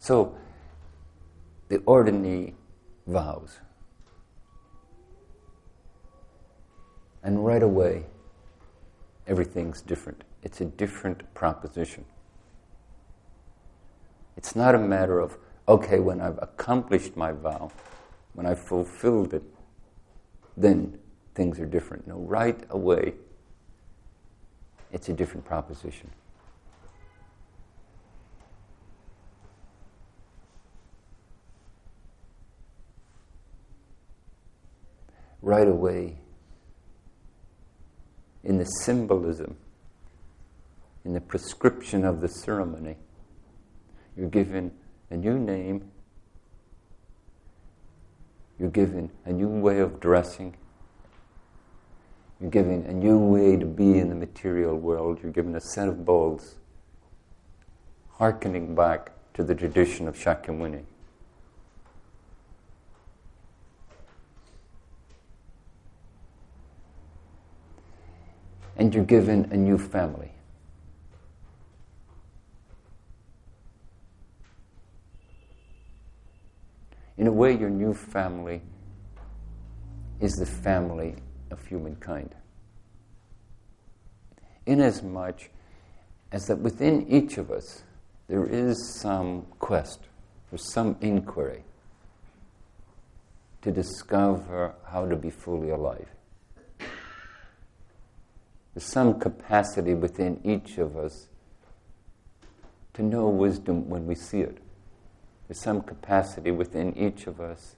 So, 0.00 0.34
the 1.68 1.78
ordinand 1.78 2.54
vows. 3.06 3.60
And 7.22 7.46
right 7.46 7.62
away, 7.62 8.06
everything's 9.28 9.80
different. 9.80 10.24
It's 10.42 10.60
a 10.60 10.64
different 10.64 11.32
proposition. 11.34 12.04
It's 14.36 14.56
not 14.56 14.74
a 14.74 14.78
matter 14.78 15.20
of, 15.20 15.38
okay, 15.72 16.00
when 16.00 16.20
I've 16.20 16.38
accomplished 16.42 17.16
my 17.16 17.32
vow, 17.32 17.70
when 18.34 18.44
I've 18.44 18.60
fulfilled 18.60 19.32
it, 19.32 19.42
then 20.56 20.98
things 21.34 21.58
are 21.58 21.66
different. 21.66 22.06
No, 22.06 22.18
right 22.18 22.62
away, 22.68 23.14
it's 24.92 25.08
a 25.08 25.14
different 25.14 25.46
proposition. 25.46 26.10
right 35.44 35.66
away 35.66 36.16
in 38.44 38.58
the 38.58 38.64
symbolism, 38.64 39.56
in 41.04 41.14
the 41.14 41.20
prescription 41.20 42.04
of 42.04 42.20
the 42.20 42.28
ceremony. 42.28 42.96
You're 44.16 44.28
given 44.28 44.70
a 45.12 45.16
new 45.16 45.38
name, 45.38 45.90
you're 48.58 48.70
given 48.70 49.10
a 49.26 49.32
new 49.32 49.46
way 49.46 49.78
of 49.78 50.00
dressing, 50.00 50.56
you're 52.40 52.50
given 52.50 52.86
a 52.86 52.94
new 52.94 53.18
way 53.18 53.56
to 53.56 53.66
be 53.66 53.98
in 53.98 54.08
the 54.08 54.14
material 54.14 54.74
world, 54.74 55.18
you're 55.22 55.30
given 55.30 55.54
a 55.54 55.60
set 55.60 55.86
of 55.86 56.06
bowls, 56.06 56.54
hearkening 58.12 58.74
back 58.74 59.12
to 59.34 59.44
the 59.44 59.54
tradition 59.54 60.08
of 60.08 60.16
Shakyamuni. 60.16 60.84
and 68.74 68.94
you're 68.94 69.04
given 69.04 69.46
a 69.52 69.56
new 69.56 69.76
family. 69.76 70.31
In 77.22 77.28
a 77.28 77.32
way, 77.32 77.56
your 77.56 77.70
new 77.70 77.94
family 77.94 78.62
is 80.18 80.32
the 80.32 80.44
family 80.44 81.14
of 81.52 81.64
humankind. 81.64 82.34
Inasmuch 84.66 85.48
as 86.32 86.48
that 86.48 86.58
within 86.58 87.06
each 87.06 87.38
of 87.38 87.52
us 87.52 87.84
there 88.26 88.44
is 88.44 88.98
some 89.00 89.46
quest, 89.60 90.00
there's 90.50 90.68
some 90.72 90.96
inquiry. 91.00 91.62
to 93.60 93.70
discover 93.70 94.74
how 94.90 95.06
to 95.06 95.14
be 95.14 95.30
fully 95.30 95.70
alive. 95.70 96.08
There's 98.74 98.84
some 98.84 99.20
capacity 99.20 99.94
within 99.94 100.40
each 100.42 100.76
of 100.76 100.96
us 100.96 101.28
to 102.94 103.02
know 103.04 103.28
wisdom 103.28 103.88
when 103.88 104.08
we 104.08 104.16
see 104.16 104.40
it. 104.40 104.58
Some 105.52 105.82
capacity 105.82 106.50
within 106.50 106.96
each 106.96 107.26
of 107.26 107.40
us 107.40 107.76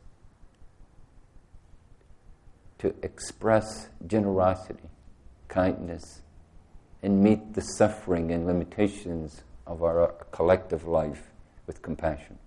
to 2.78 2.94
express 3.02 3.88
generosity, 4.06 4.88
kindness, 5.48 6.22
and 7.02 7.22
meet 7.22 7.54
the 7.54 7.60
suffering 7.60 8.30
and 8.30 8.46
limitations 8.46 9.42
of 9.66 9.82
our 9.82 10.14
collective 10.30 10.86
life 10.86 11.30
with 11.66 11.82
compassion. 11.82 12.38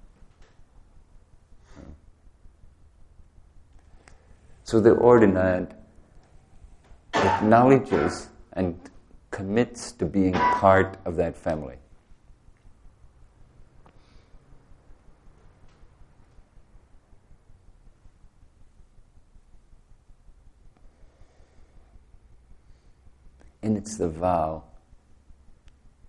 So 4.64 4.80
the 4.80 4.96
ordinand 4.96 5.72
acknowledges 7.14 8.30
and 8.54 8.80
commits 9.32 9.92
to 9.94 10.06
being 10.06 10.34
part 10.34 10.98
of 11.06 11.16
that 11.18 11.36
family. 11.36 11.78
And 23.62 23.78
it's 23.78 23.98
the 23.98 24.10
vow 24.10 24.64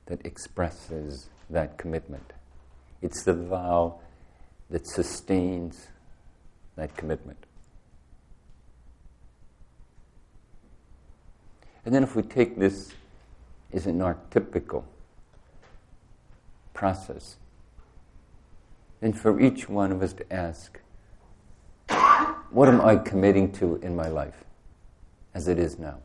that 0.07 0.25
expresses 0.25 1.29
that 1.51 1.79
commitment. 1.79 2.33
It's 3.03 3.23
the 3.25 3.35
vow 3.35 4.01
that 4.71 4.87
sustains 4.87 5.89
that 6.77 6.97
commitment. 6.97 7.39
And 11.85 11.95
then 11.95 12.03
if 12.03 12.15
we 12.15 12.23
take 12.23 12.59
this 12.59 12.93
as 13.73 13.87
an 13.87 14.01
archetypical 14.01 14.85
process, 16.75 17.37
then 19.01 19.13
for 19.13 19.41
each 19.41 19.69
one 19.69 19.93
of 19.93 20.03
us 20.03 20.13
to 20.15 20.33
ask, 20.33 20.81
what 22.51 22.69
am 22.69 22.81
I 22.81 22.97
committing 22.97 23.53
to 23.53 23.77
in 23.77 23.97
my 23.97 24.09
life 24.09 24.45
as 25.35 25.49
it 25.49 25.59
is 25.59 25.79
now? 25.79 25.99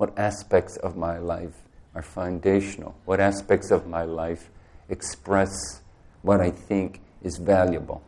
What 0.00 0.18
aspects 0.18 0.78
of 0.78 0.96
my 0.96 1.18
life 1.18 1.52
are 1.94 2.00
foundational? 2.00 2.94
What 3.04 3.20
aspects 3.20 3.70
of 3.70 3.86
my 3.86 4.04
life 4.04 4.48
express 4.88 5.82
what 6.22 6.40
I 6.40 6.50
think 6.50 7.02
is 7.20 7.36
valuable 7.36 8.02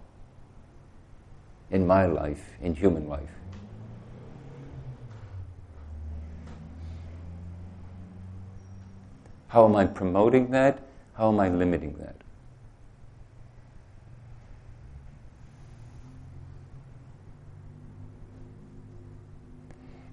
in 1.71 1.87
my 1.87 2.07
life, 2.07 2.43
in 2.63 2.75
human 2.75 3.11
life? 3.11 3.29
How 9.49 9.67
am 9.67 9.77
I 9.77 9.85
promoting 9.85 10.51
that? 10.53 10.79
How 11.13 11.29
am 11.29 11.41
I 11.41 11.51
limiting 11.51 11.99
that? 11.99 12.22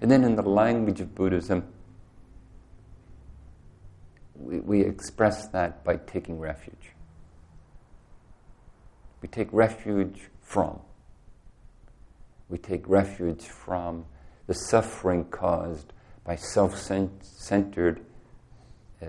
And 0.02 0.10
then 0.10 0.24
in 0.24 0.36
the 0.36 0.44
language 0.44 1.02
of 1.02 1.14
Buddhism, 1.14 1.66
we, 4.36 4.60
we 4.60 4.82
express 4.82 5.48
that 5.50 5.84
by 5.84 5.98
taking 5.98 6.40
refuge. 6.40 6.94
We 9.22 9.28
take 9.28 9.50
refuge 9.52 10.30
from. 10.42 10.80
We 12.48 12.58
take 12.58 12.88
refuge 12.88 13.44
from 13.44 14.06
the 14.48 14.54
suffering 14.54 15.26
caused 15.26 15.94
by 16.24 16.36
self 16.36 16.78
centered 17.22 18.02
uh, 19.02 19.06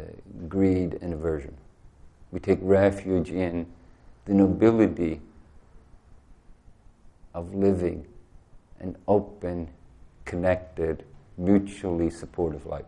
greed 0.48 0.98
and 1.00 1.14
aversion. 1.14 1.56
We 2.32 2.40
take 2.40 2.58
refuge 2.62 3.30
in 3.30 3.66
the 4.24 4.34
nobility 4.34 5.20
of 7.34 7.54
living 7.54 8.06
an 8.80 8.96
open, 9.06 9.68
connected, 10.30 11.04
mutually 11.36 12.10
supportive 12.10 12.66
life. 12.66 12.84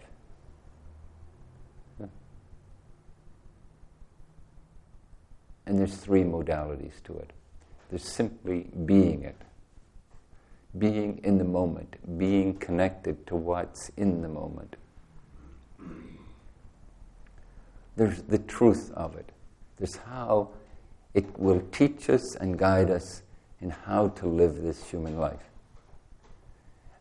And 5.67 5.79
there's 5.79 5.97
three 5.97 6.23
modalities 6.23 7.03
to 7.05 7.17
it. 7.19 7.31
There's 7.89 8.05
simply 8.05 8.69
being 8.85 9.23
it, 9.23 9.41
being 10.79 11.21
in 11.25 11.39
the 11.39 11.45
moment, 11.45 12.19
being 12.19 12.55
connected 12.55 13.27
to 13.27 13.37
what's 13.37 13.91
in 13.97 14.23
the 14.23 14.29
moment 14.29 14.77
there's 17.97 18.23
the 18.23 18.39
truth 18.39 18.91
of 18.95 19.17
it. 19.17 19.31
There's 19.79 19.97
how 19.97 20.51
it 21.15 21.39
will 21.39 21.61
teach 21.73 22.09
us 22.09 22.35
and 22.37 22.59
guide 22.59 22.91
us 22.91 23.23
in 23.61 23.71
how 23.71 24.09
to 24.09 24.27
live 24.27 24.63
this 24.63 24.83
human 24.85 25.19
life. 25.19 25.52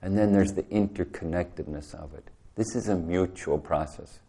And 0.01 0.17
then 0.17 0.33
there's 0.33 0.53
the 0.53 0.63
interconnectedness 0.63 1.93
of 1.93 2.13
it. 2.13 2.27
This 2.55 2.75
is 2.75 2.89
a 2.89 2.95
mutual 2.95 3.57
process. 3.57 4.19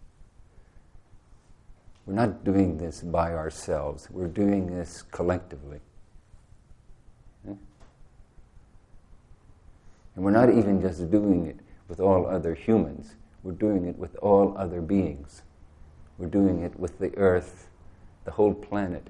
We're 2.07 2.15
not 2.15 2.45
doing 2.45 2.79
this 2.79 3.01
by 3.01 3.33
ourselves, 3.33 4.09
we're 4.11 4.27
doing 4.27 4.67
this 4.67 5.03
collectively. 5.03 5.79
Hmm? 7.45 7.55
And 10.15 10.25
we're 10.25 10.33
not 10.33 10.51
even 10.51 10.83
just 10.83 11.11
doing 11.11 11.47
it 11.47 11.61
with 11.89 12.01
all 12.01 12.27
other 12.27 12.55
humans, 12.55 13.15
we're 13.43 13.53
doing 13.53 13.87
it 13.87 13.97
with 13.97 14.17
all 14.17 14.57
other 14.57 14.81
beings. 14.81 15.43
We're 16.19 16.29
doing 16.29 16.63
it 16.63 16.79
with 16.79 16.99
the 16.99 17.17
earth, 17.17 17.69
the 18.25 18.31
whole 18.31 18.55
planet, 18.55 19.09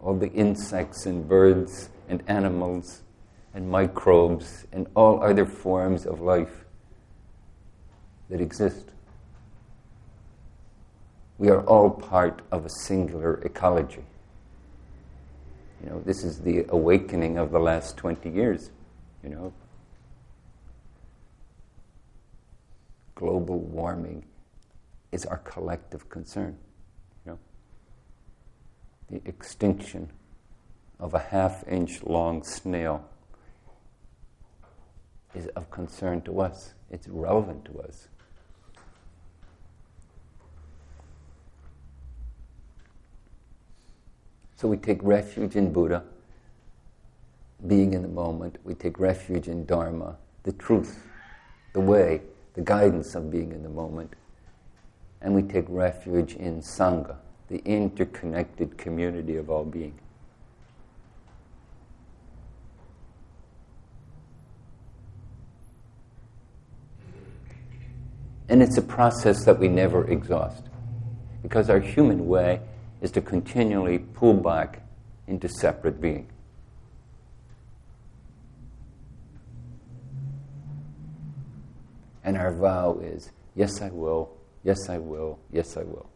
all 0.00 0.14
the 0.14 0.32
insects 0.32 1.04
and 1.04 1.28
birds 1.28 1.90
and 2.08 2.22
animals 2.26 3.02
and 3.54 3.68
microbes 3.68 4.66
and 4.72 4.86
all 4.94 5.22
other 5.22 5.44
forms 5.44 6.06
of 6.06 6.20
life 6.20 6.64
that 8.28 8.40
exist. 8.40 8.90
We 11.38 11.48
are 11.48 11.62
all 11.62 11.90
part 11.90 12.42
of 12.52 12.66
a 12.66 12.70
singular 12.70 13.40
ecology. 13.42 14.04
You 15.82 15.90
know, 15.90 16.02
this 16.04 16.22
is 16.22 16.40
the 16.42 16.66
awakening 16.68 17.38
of 17.38 17.50
the 17.50 17.58
last 17.58 17.96
20 17.96 18.28
years, 18.28 18.70
you 19.24 19.30
know. 19.30 19.52
Global 23.14 23.58
warming 23.58 24.24
is 25.12 25.24
our 25.24 25.38
collective 25.38 26.08
concern. 26.08 26.56
You 27.24 27.32
know? 27.32 27.38
The 29.10 29.28
extinction 29.28 30.10
of 30.98 31.14
a 31.14 31.18
half 31.18 31.66
inch 31.66 32.02
long 32.02 32.44
snail 32.44 33.04
is 35.34 35.46
of 35.48 35.70
concern 35.70 36.20
to 36.22 36.40
us, 36.40 36.74
it's 36.90 37.08
relevant 37.08 37.64
to 37.66 37.80
us. 37.80 38.08
So 44.56 44.68
we 44.68 44.76
take 44.76 45.02
refuge 45.02 45.56
in 45.56 45.72
Buddha, 45.72 46.04
being 47.66 47.94
in 47.94 48.02
the 48.02 48.08
moment. 48.08 48.58
We 48.64 48.74
take 48.74 48.98
refuge 48.98 49.48
in 49.48 49.64
Dharma, 49.64 50.16
the 50.42 50.52
truth, 50.52 51.06
the 51.72 51.80
way, 51.80 52.22
the 52.54 52.60
guidance 52.60 53.14
of 53.14 53.30
being 53.30 53.52
in 53.52 53.62
the 53.62 53.68
moment 53.70 54.14
and 55.20 55.34
we 55.34 55.42
take 55.42 55.66
refuge 55.68 56.34
in 56.34 56.60
Sangha, 56.60 57.16
the 57.48 57.58
interconnected 57.64 58.78
community 58.78 59.36
of 59.36 59.50
all 59.50 59.64
being. 59.64 59.98
And 68.50 68.62
it's 68.62 68.76
a 68.76 68.82
process 68.82 69.46
that 69.46 69.58
we 69.58 69.68
never 69.68 70.06
exhaust 70.06 70.64
because 71.42 71.70
our 71.70 71.80
human 71.80 72.26
way 72.26 72.60
is 73.00 73.10
to 73.12 73.22
continually 73.22 73.98
pull 73.98 74.34
back 74.34 74.82
into 75.26 75.48
separate 75.48 76.02
being. 76.02 76.28
And 82.22 82.36
our 82.36 82.52
vow 82.52 82.98
is 83.02 83.30
yes, 83.54 83.80
I 83.80 83.88
will, 83.88 84.30
Yes, 84.62 84.90
I 84.90 84.98
will. 84.98 85.38
Yes, 85.50 85.76
I 85.76 85.82
will. 85.84 86.08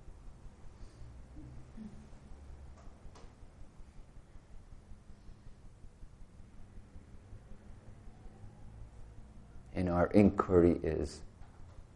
And 9.74 9.88
our 9.88 10.06
inquiry 10.08 10.78
is 10.82 11.22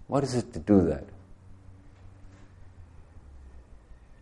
what 0.09 0.25
is 0.25 0.35
it 0.35 0.53
to 0.55 0.59
do 0.59 0.81
that? 0.89 1.05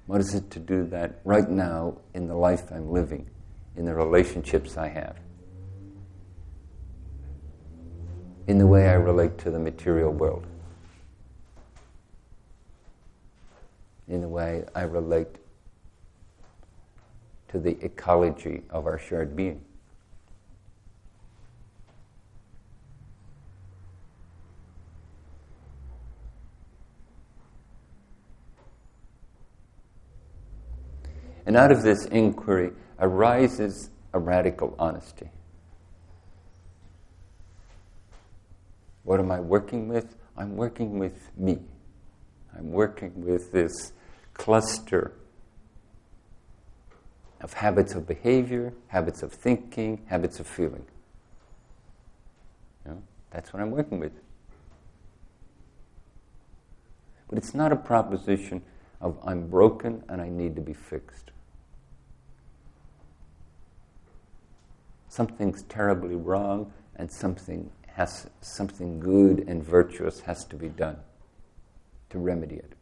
What 0.06 0.20
is 0.20 0.34
it 0.34 0.50
to 0.52 0.60
do 0.60 0.84
that 0.86 1.20
right 1.24 1.48
now 1.48 1.98
in 2.14 2.28
the 2.28 2.36
life 2.36 2.70
I'm 2.70 2.92
living, 2.92 3.28
in 3.76 3.84
the 3.84 3.94
relationships 3.94 4.76
I 4.76 4.88
have, 4.88 5.16
in 8.46 8.58
the 8.58 8.66
way 8.66 8.88
I 8.88 8.94
relate 8.94 9.38
to 9.38 9.50
the 9.50 9.58
material 9.58 10.12
world, 10.12 10.46
in 14.08 14.20
the 14.20 14.28
way 14.28 14.64
I 14.74 14.82
relate 14.82 15.28
to 17.48 17.58
the 17.58 17.76
ecology 17.84 18.62
of 18.70 18.86
our 18.86 18.98
shared 18.98 19.34
being. 19.34 19.65
And 31.46 31.56
out 31.56 31.70
of 31.70 31.82
this 31.82 32.04
inquiry 32.06 32.72
arises 32.98 33.90
a 34.12 34.18
radical 34.18 34.74
honesty. 34.78 35.30
What 39.04 39.20
am 39.20 39.30
I 39.30 39.38
working 39.38 39.86
with? 39.86 40.16
I'm 40.36 40.56
working 40.56 40.98
with 40.98 41.30
me. 41.36 41.60
I'm 42.58 42.72
working 42.72 43.24
with 43.24 43.52
this 43.52 43.92
cluster 44.34 45.12
of 47.40 47.52
habits 47.52 47.94
of 47.94 48.08
behavior, 48.08 48.72
habits 48.88 49.22
of 49.22 49.32
thinking, 49.32 50.02
habits 50.06 50.40
of 50.40 50.48
feeling. 50.48 50.84
You 52.84 52.92
know, 52.92 53.02
that's 53.30 53.52
what 53.52 53.62
I'm 53.62 53.70
working 53.70 54.00
with. 54.00 54.12
But 57.28 57.38
it's 57.38 57.54
not 57.54 57.70
a 57.72 57.76
proposition 57.76 58.62
of 59.00 59.18
I'm 59.24 59.48
broken 59.48 60.02
and 60.08 60.20
I 60.20 60.28
need 60.28 60.56
to 60.56 60.62
be 60.62 60.72
fixed. 60.72 61.30
Something's 65.16 65.62
terribly 65.62 66.14
wrong 66.14 66.70
and 66.96 67.10
something 67.10 67.70
has 67.86 68.26
something 68.42 69.00
good 69.00 69.42
and 69.48 69.64
virtuous 69.64 70.20
has 70.20 70.44
to 70.44 70.56
be 70.56 70.68
done 70.68 70.98
to 72.10 72.18
remedy 72.18 72.56
it. 72.56 72.74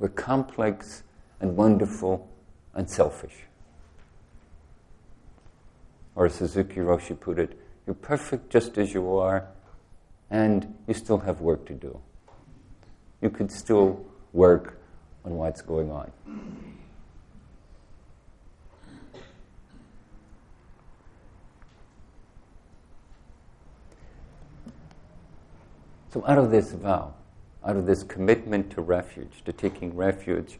We're 0.00 0.08
complex 0.08 1.04
and 1.40 1.56
wonderful 1.56 2.28
and 2.74 2.90
selfish. 2.90 3.44
Or 6.16 6.26
as 6.26 6.34
Suzuki 6.34 6.80
Roshi 6.80 7.18
put 7.18 7.38
it, 7.38 7.56
you're 7.86 7.94
perfect 7.94 8.50
just 8.50 8.76
as 8.76 8.92
you 8.92 9.08
are, 9.16 9.46
and 10.30 10.74
you 10.88 10.94
still 10.94 11.18
have 11.18 11.40
work 11.40 11.64
to 11.66 11.74
do. 11.74 12.00
You 13.20 13.30
could 13.30 13.52
still 13.52 14.04
work 14.34 14.78
on 15.24 15.36
what's 15.36 15.62
going 15.62 15.90
on. 15.90 16.10
So, 26.12 26.22
out 26.26 26.38
of 26.38 26.50
this 26.50 26.72
vow, 26.72 27.14
out 27.64 27.76
of 27.76 27.86
this 27.86 28.02
commitment 28.02 28.70
to 28.72 28.82
refuge, 28.82 29.42
to 29.46 29.52
taking 29.52 29.96
refuge, 29.96 30.58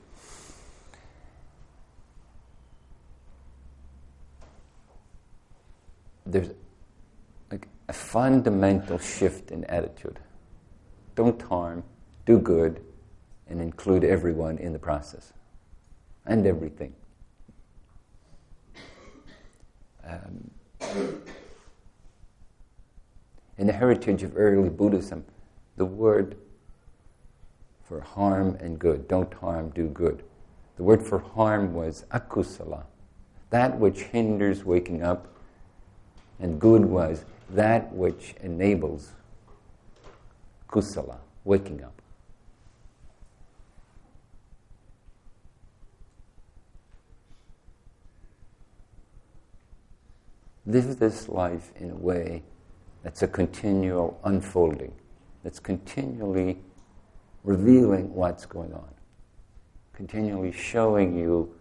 there's 6.27 6.51
like 7.53 7.69
a 7.89 7.93
fundamental 7.93 8.99
shift 8.99 9.53
in 9.53 9.65
attitude. 9.67 10.19
Don't 11.15 11.41
harm, 11.41 11.85
do 12.27 12.41
good, 12.41 12.83
and 13.49 13.61
include 13.61 14.05
everyone 14.05 14.59
in 14.59 14.73
the 14.73 14.79
process 14.79 15.33
and 16.27 16.47
everything. 16.47 16.95
Um, 20.07 20.51
in 23.57 23.67
the 23.67 23.73
heritage 23.73 24.23
of 24.23 24.37
early 24.37 24.69
Buddhism, 24.69 25.25
the 25.77 25.85
word 25.85 26.37
for 27.85 28.01
harm 28.01 28.57
and 28.61 28.79
good, 28.79 29.07
don't 29.09 29.33
harm, 29.35 29.71
do 29.71 29.89
good. 29.89 30.23
The 30.77 30.83
word 30.83 31.03
for 31.03 31.19
harm 31.19 31.75
was 31.75 32.05
akusala, 32.11 32.85
that 33.51 33.79
which 33.79 34.03
hinders 34.03 34.65
waking 34.65 35.03
up, 35.03 35.29
and 36.41 36.61
good 36.61 36.85
was 36.85 37.25
that 37.51 37.93
which 37.93 38.35
enables 38.41 39.13
kusala, 40.69 41.19
waking 41.45 41.85
up. 41.85 42.03
Live 50.67 50.99
this 50.99 51.29
life 51.29 51.73
in 51.77 51.91
a 51.91 51.95
way 51.95 52.43
that's 53.03 53.23
a 53.23 53.29
continual 53.29 54.19
unfolding, 54.25 54.93
that's 55.43 55.61
continually 55.61 56.59
revealing 57.43 58.13
what's 58.15 58.47
going 58.47 58.73
on, 58.73 58.89
continually 59.93 60.53
showing 60.53 61.17
you 61.19 61.55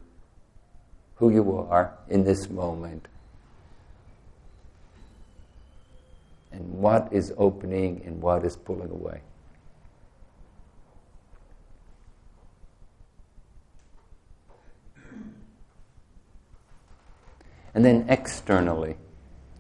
who 1.16 1.30
you 1.30 1.58
are 1.70 1.94
in 2.08 2.24
this 2.24 2.50
moment 2.50 3.08
and 6.52 6.72
what 6.74 7.12
is 7.12 7.34
opening 7.38 8.02
and 8.06 8.22
what 8.22 8.46
is 8.46 8.56
pulling 8.56 8.90
away. 8.90 9.22
And 17.74 17.84
then 17.84 18.06
externally 18.08 18.96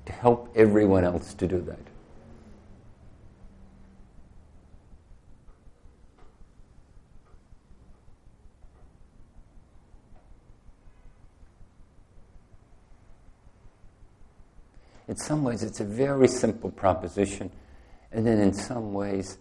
to 0.05 0.11
help 0.11 0.51
everyone 0.55 1.03
else 1.03 1.33
to 1.33 1.47
do 1.47 1.59
that. 1.61 1.79
In 15.07 15.17
some 15.17 15.43
ways, 15.43 15.63
it's 15.63 15.79
a 15.79 15.85
very 15.85 16.27
simple 16.27 16.71
proposition, 16.71 17.51
and 18.11 18.25
then 18.25 18.39
in 18.39 18.53
some 18.53 18.93
ways, 18.93 19.37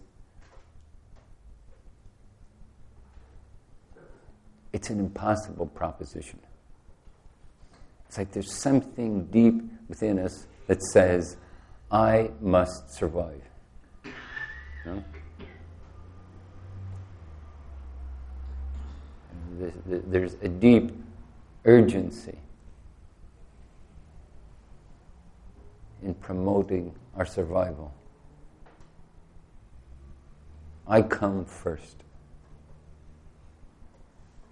it's 4.73 4.89
an 4.89 4.99
impossible 4.99 5.67
proposition. 5.67 6.39
It's 8.13 8.17
like 8.19 8.31
there's 8.31 8.53
something 8.53 9.25
deep 9.25 9.59
within 9.89 10.19
us 10.19 10.45
that 10.67 10.83
says, 10.83 11.35
I 11.89 12.29
must 12.41 12.93
survive. 12.93 13.41
There's 19.87 20.35
a 20.43 20.47
deep 20.47 20.91
urgency 21.65 22.37
in 26.03 26.13
promoting 26.13 26.93
our 27.15 27.25
survival. 27.25 27.95
I 30.87 31.01
come 31.01 31.45
first. 31.45 32.03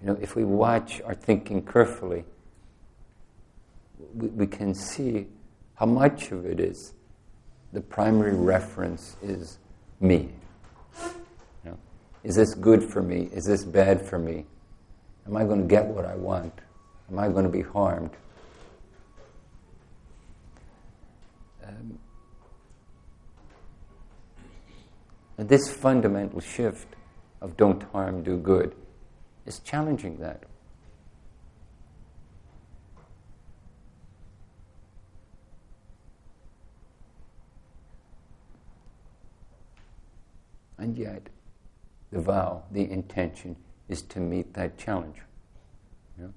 You 0.01 0.07
know, 0.07 0.17
if 0.19 0.35
we 0.35 0.45
watch 0.45 0.99
our 1.01 1.13
thinking 1.13 1.61
carefully, 1.61 2.25
we, 4.13 4.27
we 4.27 4.47
can 4.47 4.73
see 4.73 5.27
how 5.75 5.85
much 5.85 6.31
of 6.31 6.45
it 6.45 6.59
is 6.59 6.93
the 7.73 7.81
primary 7.81 8.33
reference 8.33 9.15
is 9.21 9.57
me. 9.99 10.29
You 11.01 11.71
know, 11.71 11.77
is 12.23 12.35
this 12.35 12.53
good 12.53 12.83
for 12.83 13.01
me? 13.01 13.29
Is 13.31 13.45
this 13.45 13.63
bad 13.63 14.05
for 14.05 14.19
me? 14.19 14.45
Am 15.25 15.37
I 15.37 15.43
going 15.45 15.61
to 15.61 15.67
get 15.67 15.85
what 15.85 16.05
I 16.05 16.15
want? 16.15 16.53
Am 17.09 17.19
I 17.19 17.29
going 17.29 17.43
to 17.45 17.49
be 17.49 17.61
harmed? 17.61 18.11
Um, 21.65 21.99
this 25.37 25.69
fundamental 25.69 26.41
shift 26.41 26.87
of 27.39 27.55
don't 27.57 27.83
harm, 27.91 28.23
do 28.23 28.37
good 28.37 28.75
is 29.45 29.59
challenging 29.59 30.17
that. 30.17 30.43
And 40.81 40.97
yet, 40.97 41.29
the 42.11 42.19
vow, 42.19 42.63
the 42.71 42.89
intention, 42.89 43.55
is 43.87 44.01
to 44.01 44.19
meet 44.19 44.55
that 44.55 44.79
challenge. 44.79 45.17
You 46.17 46.23
know? 46.23 46.33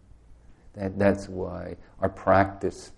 that, 0.74 0.98
that's 0.98 1.30
why 1.30 1.76
our 1.98 2.10
practice 2.10 2.92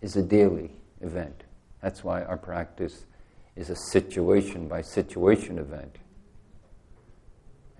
is 0.00 0.14
a 0.14 0.22
daily 0.22 0.70
event. 1.00 1.42
That's 1.80 2.04
why 2.04 2.22
our 2.22 2.36
practice 2.36 3.04
is 3.56 3.68
a 3.68 3.74
situation 3.74 4.68
by 4.68 4.82
situation 4.82 5.58
event. 5.58 5.98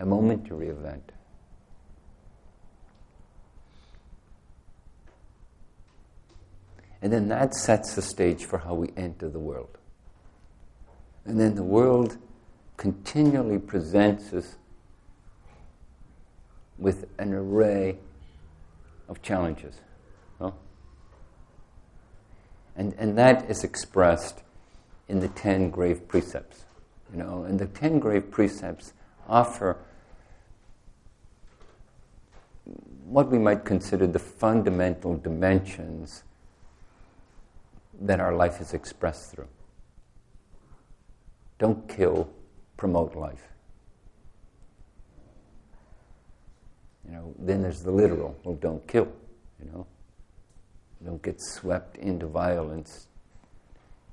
a 0.01 0.05
momentary 0.05 0.69
event. 0.69 1.13
And 7.01 7.13
then 7.13 7.29
that 7.29 7.55
sets 7.55 7.95
the 7.95 8.03
stage 8.03 8.45
for 8.45 8.59
how 8.59 8.75
we 8.75 8.89
enter 8.97 9.29
the 9.29 9.39
world. 9.39 9.79
And 11.25 11.39
then 11.39 11.55
the 11.55 11.63
world 11.63 12.19
continually 12.83 13.61
presents 13.61 14.33
us 14.33 14.57
with 16.79 17.07
an 17.17 17.33
array 17.33 17.97
of 19.09 19.23
challenges. 19.23 19.77
And, 22.75 22.93
and 22.99 23.17
that 23.19 23.49
is 23.49 23.63
expressed 23.63 24.43
in 25.07 25.21
the 25.21 25.29
ten 25.29 25.71
grave 25.71 26.09
precepts. 26.09 26.65
You 27.13 27.19
know, 27.19 27.45
and 27.45 27.61
the 27.61 27.67
ten 27.67 28.01
grave 28.01 28.33
precepts 28.33 28.95
offer 29.29 29.77
what 33.05 33.31
we 33.31 33.39
might 33.39 33.65
consider 33.65 34.09
the 34.09 34.19
fundamental 34.19 35.17
dimensions 35.17 36.25
that 38.01 38.19
our 38.19 38.35
life 38.35 38.61
is 38.61 38.75
expressed 38.75 39.31
through. 39.31 39.49
Don't 41.61 41.89
kill, 41.89 42.29
promote 42.77 43.15
life. 43.15 43.43
You 47.05 47.13
know, 47.13 47.35
then 47.39 47.63
there's 47.63 47.83
the 47.83 47.91
literal, 47.91 48.37
well, 48.45 48.55
don't 48.57 48.87
kill, 48.87 49.09
you 49.63 49.71
know. 49.71 49.87
Don't 51.05 51.23
get 51.23 51.41
swept 51.41 51.97
into 51.97 52.27
violence, 52.27 53.09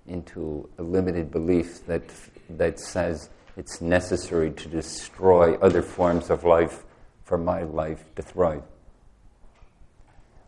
into 0.08 0.68
a 0.80 0.84
limited 0.84 1.30
belief 1.30 1.86
that, 1.86 2.02
that 2.50 2.80
says 2.80 3.30
it's 3.56 3.80
necessary 3.80 4.52
to 4.52 4.68
destroy 4.68 5.56
other 5.56 5.84
forms 5.84 6.30
of 6.32 6.44
life 6.44 6.84
for 7.24 7.38
my 7.38 7.62
life 7.62 8.04
to 8.16 8.24
thrive. 8.24 8.64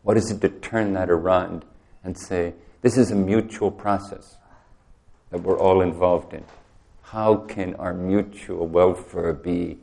What 0.02 0.18
is 0.18 0.32
it 0.32 0.42
to 0.42 0.50
turn 0.50 0.94
that 0.94 1.12
around 1.12 1.64
and 2.04 2.18
say, 2.18 2.56
this 2.82 2.98
is 2.98 3.12
a 3.12 3.16
mutual 3.16 3.70
process 3.70 4.38
that 5.30 5.44
we're 5.44 5.60
all 5.60 5.82
involved 5.82 6.34
in? 6.34 6.44
How 7.12 7.36
can 7.36 7.76
our 7.76 7.94
mutual 7.94 8.68
welfare 8.68 9.34
be 9.34 9.78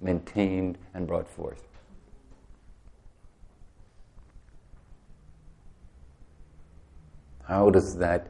maintained 0.00 0.78
and 0.94 1.06
brought 1.06 1.28
forth? 1.28 1.62
How 7.46 7.68
does 7.68 7.98
that 7.98 8.28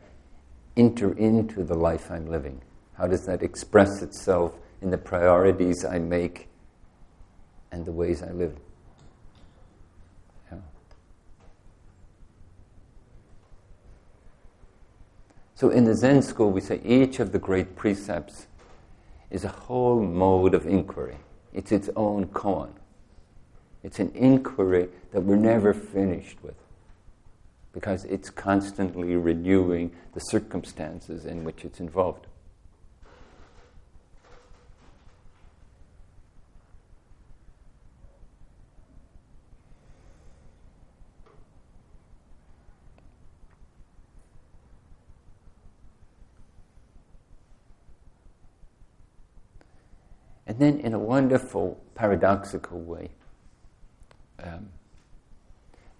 enter 0.76 1.16
into 1.16 1.62
the 1.62 1.76
life 1.76 2.11
I'm 2.11 2.26
living? 2.26 2.61
How 2.95 3.07
does 3.07 3.24
that 3.26 3.45
express 3.45 4.03
itself 4.03 4.59
in 4.80 4.90
the 4.90 4.99
priorities 4.99 5.84
I 5.84 6.01
make 6.01 6.49
and 7.70 7.86
the 7.86 7.93
ways 7.93 8.24
I 8.24 8.32
live? 8.32 8.57
So 15.62 15.70
in 15.70 15.84
the 15.84 15.94
Zen 15.94 16.22
school, 16.22 16.50
we 16.50 16.60
say 16.60 16.80
each 16.84 17.20
of 17.20 17.30
the 17.30 17.38
great 17.38 17.76
precepts 17.76 18.48
is 19.30 19.44
a 19.44 19.48
whole 19.48 20.02
mode 20.02 20.54
of 20.54 20.66
inquiry. 20.66 21.18
It's 21.52 21.70
its 21.70 21.88
own 21.94 22.26
koan. 22.26 22.70
It's 23.84 24.00
an 24.00 24.10
inquiry 24.16 24.88
that 25.12 25.20
we're 25.20 25.36
never 25.36 25.72
finished 25.72 26.42
with 26.42 26.56
because 27.72 28.04
it's 28.06 28.28
constantly 28.28 29.14
renewing 29.14 29.92
the 30.14 30.20
circumstances 30.20 31.26
in 31.26 31.44
which 31.44 31.64
it's 31.64 31.78
involved. 31.78 32.26
Then, 50.62 50.80
in 50.80 50.94
a 50.94 50.98
wonderful, 50.98 51.82
paradoxical 51.94 52.80
way, 52.80 53.10
um, 54.42 54.68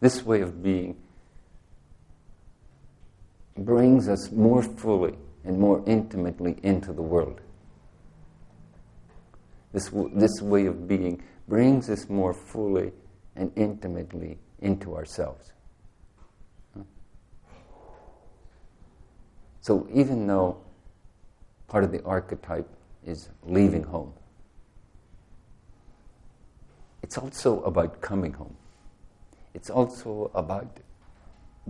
this 0.00 0.24
way 0.24 0.40
of 0.40 0.62
being 0.62 0.96
brings 3.56 4.08
us 4.08 4.30
more 4.30 4.62
fully 4.62 5.16
and 5.44 5.58
more 5.58 5.82
intimately 5.86 6.56
into 6.62 6.92
the 6.92 7.02
world. 7.02 7.40
This, 9.72 9.90
this 10.14 10.40
way 10.40 10.66
of 10.66 10.86
being 10.86 11.22
brings 11.48 11.90
us 11.90 12.08
more 12.08 12.34
fully 12.34 12.92
and 13.36 13.50
intimately 13.56 14.38
into 14.60 14.94
ourselves. 14.94 15.52
So 19.60 19.86
even 19.92 20.26
though 20.26 20.58
part 21.68 21.84
of 21.84 21.92
the 21.92 22.02
archetype 22.04 22.68
is 23.06 23.28
leaving 23.44 23.84
home, 23.84 24.12
it's 27.12 27.18
also 27.18 27.60
about 27.64 28.00
coming 28.00 28.32
home. 28.32 28.56
It's 29.52 29.68
also 29.68 30.30
about 30.34 30.80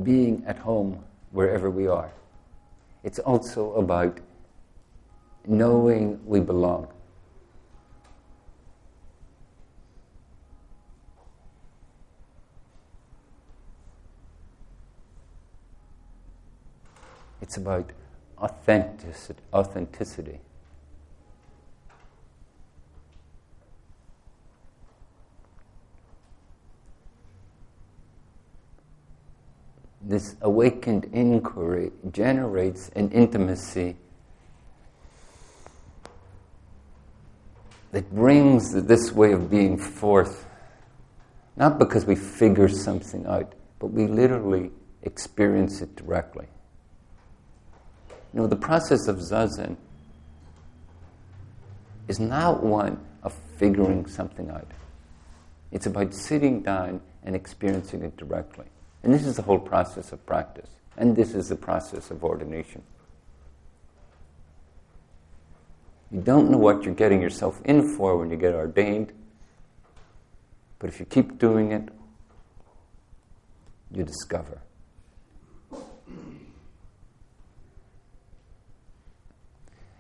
being 0.05 0.45
at 0.47 0.57
home 0.57 1.03
wherever 1.33 1.69
we 1.69 1.89
are. 1.89 2.13
It's 3.03 3.19
also 3.19 3.73
about 3.73 4.21
knowing 5.45 6.25
we 6.25 6.39
belong. 6.39 6.87
It's 17.41 17.57
about 17.57 17.91
authenticity. 18.39 20.39
This 30.03 30.37
awakened 30.41 31.05
inquiry 31.13 31.93
generates 32.11 32.89
an 32.91 33.11
intimacy 33.11 33.97
that 37.93 38.13
brings 38.15 38.73
this 38.73 39.13
way 39.13 39.33
of 39.33 39.51
being 39.51 39.79
forth, 39.79 40.47
not 41.57 41.79
because 41.79 42.05
we 42.05 42.17
figure 42.17 42.69
something 42.69 43.27
out, 43.27 43.53
but 43.79 43.89
we 43.89 44.07
literally 44.07 44.71
experience 45.03 45.83
it 45.83 45.95
directly. 45.95 46.47
You 48.33 48.41
know, 48.41 48.47
the 48.47 48.57
process 48.57 49.09
of 49.09 49.17
zazen 49.17 49.77
is 52.09 52.19
not 52.19 52.63
one 52.63 52.99
of 53.23 53.35
figuring 53.57 54.07
something 54.07 54.51
out. 54.51 54.67
It's 55.71 55.87
about 55.87 56.15
sitting 56.15 56.63
down 56.63 57.01
and 57.23 57.37
experiencing 57.37 58.03
it 58.03 58.17
directly. 58.17 58.67
And 59.03 59.13
this 59.13 59.27
is 59.27 59.37
the 59.37 59.43
whole 59.43 59.59
process 59.59 60.13
of 60.13 60.25
practice. 60.27 60.71
And 60.97 61.17
this 61.17 61.35
is 61.35 61.49
the 61.49 61.57
process 61.57 62.11
of 62.11 62.23
ordination. 62.23 62.83
You 66.11 66.21
don't 66.21 66.51
know 66.51 66.59
what 66.59 66.85
you're 66.85 66.95
getting 66.95 67.23
yourself 67.23 67.61
in 67.65 67.97
for 67.97 68.19
when 68.19 68.31
you 68.31 68.37
get 68.37 68.55
ordained, 68.55 69.13
but 70.79 70.91
if 70.91 71.01
you 71.01 71.07
keep 71.07 71.39
doing 71.39 71.73
it, 71.73 71.89
you 73.91 74.05
discover. 74.05 74.61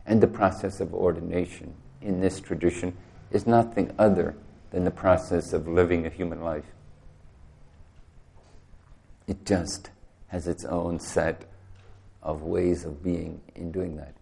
And 0.04 0.20
the 0.20 0.26
process 0.26 0.80
of 0.80 0.92
ordination 0.92 1.74
in 2.02 2.20
this 2.20 2.40
tradition 2.40 2.94
is 3.30 3.46
nothing 3.46 3.94
other 3.98 4.36
than 4.70 4.84
the 4.84 4.90
process 4.90 5.52
of 5.52 5.66
living 5.66 6.04
a 6.04 6.10
human 6.10 6.42
life. 6.42 6.66
It 9.26 9.46
just 9.46 9.90
has 10.28 10.48
its 10.48 10.64
own 10.64 10.98
set 10.98 11.44
of 12.22 12.42
ways 12.42 12.84
of 12.84 13.02
being 13.02 13.40
in 13.54 13.72
doing 13.72 13.96
that. 13.96 14.14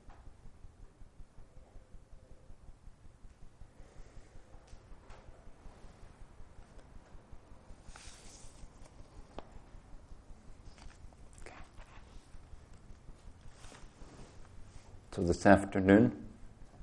So 15.12 15.22
this 15.22 15.44
afternoon, 15.44 16.16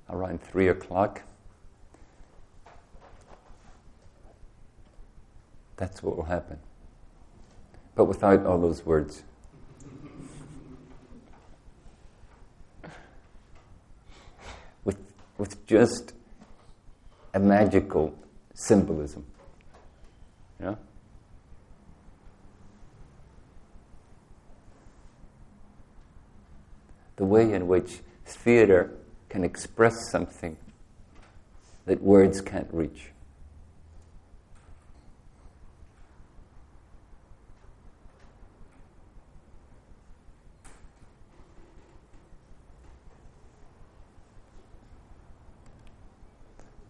around 0.10 0.42
three 0.42 0.68
o'clock, 0.68 1.22
that's 5.78 6.04
what 6.04 6.18
will 6.18 6.26
happen 6.26 6.60
but 7.98 8.06
without 8.06 8.46
all 8.46 8.60
those 8.60 8.86
words. 8.86 9.24
With, 14.86 15.00
with 15.40 15.66
just 15.66 16.14
a 17.34 17.40
magical 17.40 18.16
symbolism. 18.54 19.26
Yeah? 20.62 20.76
The 27.16 27.26
way 27.26 27.52
in 27.52 27.68
which 27.68 28.02
theater 28.26 28.92
can 29.28 29.44
express 29.44 30.12
something 30.12 30.56
that 31.88 32.04
words 32.04 32.42
can't 32.42 32.70
reach. 32.72 33.10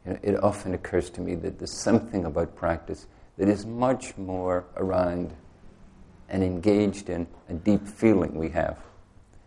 It 0.07 0.41
often 0.43 0.73
occurs 0.73 1.09
to 1.11 1.21
me 1.21 1.35
that 1.35 1.59
there's 1.59 1.71
something 1.71 2.25
about 2.25 2.55
practice 2.55 3.07
that 3.37 3.47
is 3.47 3.65
much 3.65 4.17
more 4.17 4.65
around 4.75 5.33
and 6.29 6.43
engaged 6.43 7.09
in 7.09 7.27
a 7.49 7.53
deep 7.53 7.87
feeling 7.87 8.35
we 8.35 8.49
have 8.49 8.77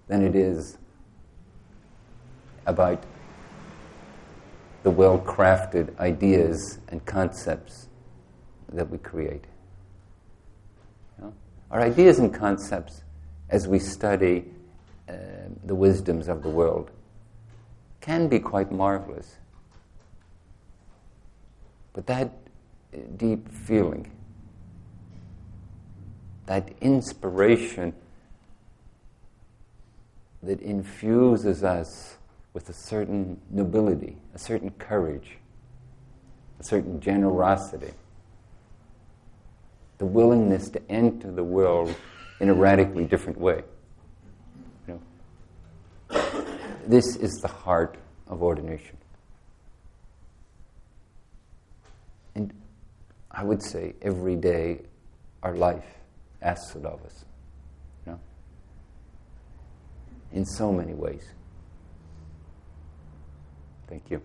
than 0.08 0.22
it 0.22 0.34
is 0.34 0.78
about 2.66 3.02
the 4.82 4.90
well 4.90 5.18
crafted 5.18 5.96
ideas 5.98 6.78
and 6.88 7.04
concepts 7.04 7.88
that 8.72 8.88
we 8.88 8.98
create. 8.98 9.44
You 11.18 11.24
know? 11.24 11.34
Our 11.70 11.80
ideas 11.80 12.18
and 12.18 12.32
concepts, 12.32 13.02
as 13.50 13.68
we 13.68 13.78
study 13.78 14.46
uh, 15.08 15.14
the 15.64 15.74
wisdoms 15.74 16.28
of 16.28 16.42
the 16.42 16.48
world, 16.48 16.90
can 18.00 18.28
be 18.28 18.38
quite 18.38 18.72
marvelous. 18.72 19.36
But 21.92 22.06
that 22.06 22.32
deep 23.16 23.48
feeling, 23.48 24.10
that 26.46 26.70
inspiration 26.80 27.94
that 30.42 30.60
infuses 30.60 31.62
us 31.62 32.16
with 32.52 32.68
a 32.68 32.72
certain 32.72 33.40
nobility, 33.50 34.16
a 34.34 34.38
certain 34.38 34.70
courage, 34.70 35.38
a 36.58 36.64
certain 36.64 37.00
generosity, 37.00 37.92
the 39.98 40.06
willingness 40.06 40.70
to 40.70 40.80
enter 40.90 41.30
the 41.30 41.44
world 41.44 41.94
in 42.40 42.48
a 42.48 42.54
radically 42.54 43.04
different 43.04 43.38
way. 43.38 43.62
You 44.88 45.00
know, 46.10 46.20
this 46.86 47.16
is 47.16 47.38
the 47.42 47.48
heart 47.48 47.96
of 48.26 48.42
ordination. 48.42 48.96
And 52.34 52.52
I 53.30 53.44
would 53.44 53.62
say 53.62 53.94
every 54.02 54.36
day 54.36 54.80
our 55.42 55.56
life 55.56 55.84
asks 56.42 56.74
it 56.76 56.84
of 56.84 57.02
us. 57.04 57.24
You 58.06 58.12
know? 58.12 58.20
In 60.32 60.44
so 60.44 60.72
many 60.72 60.94
ways. 60.94 61.24
Thank 63.88 64.10
you. 64.10 64.22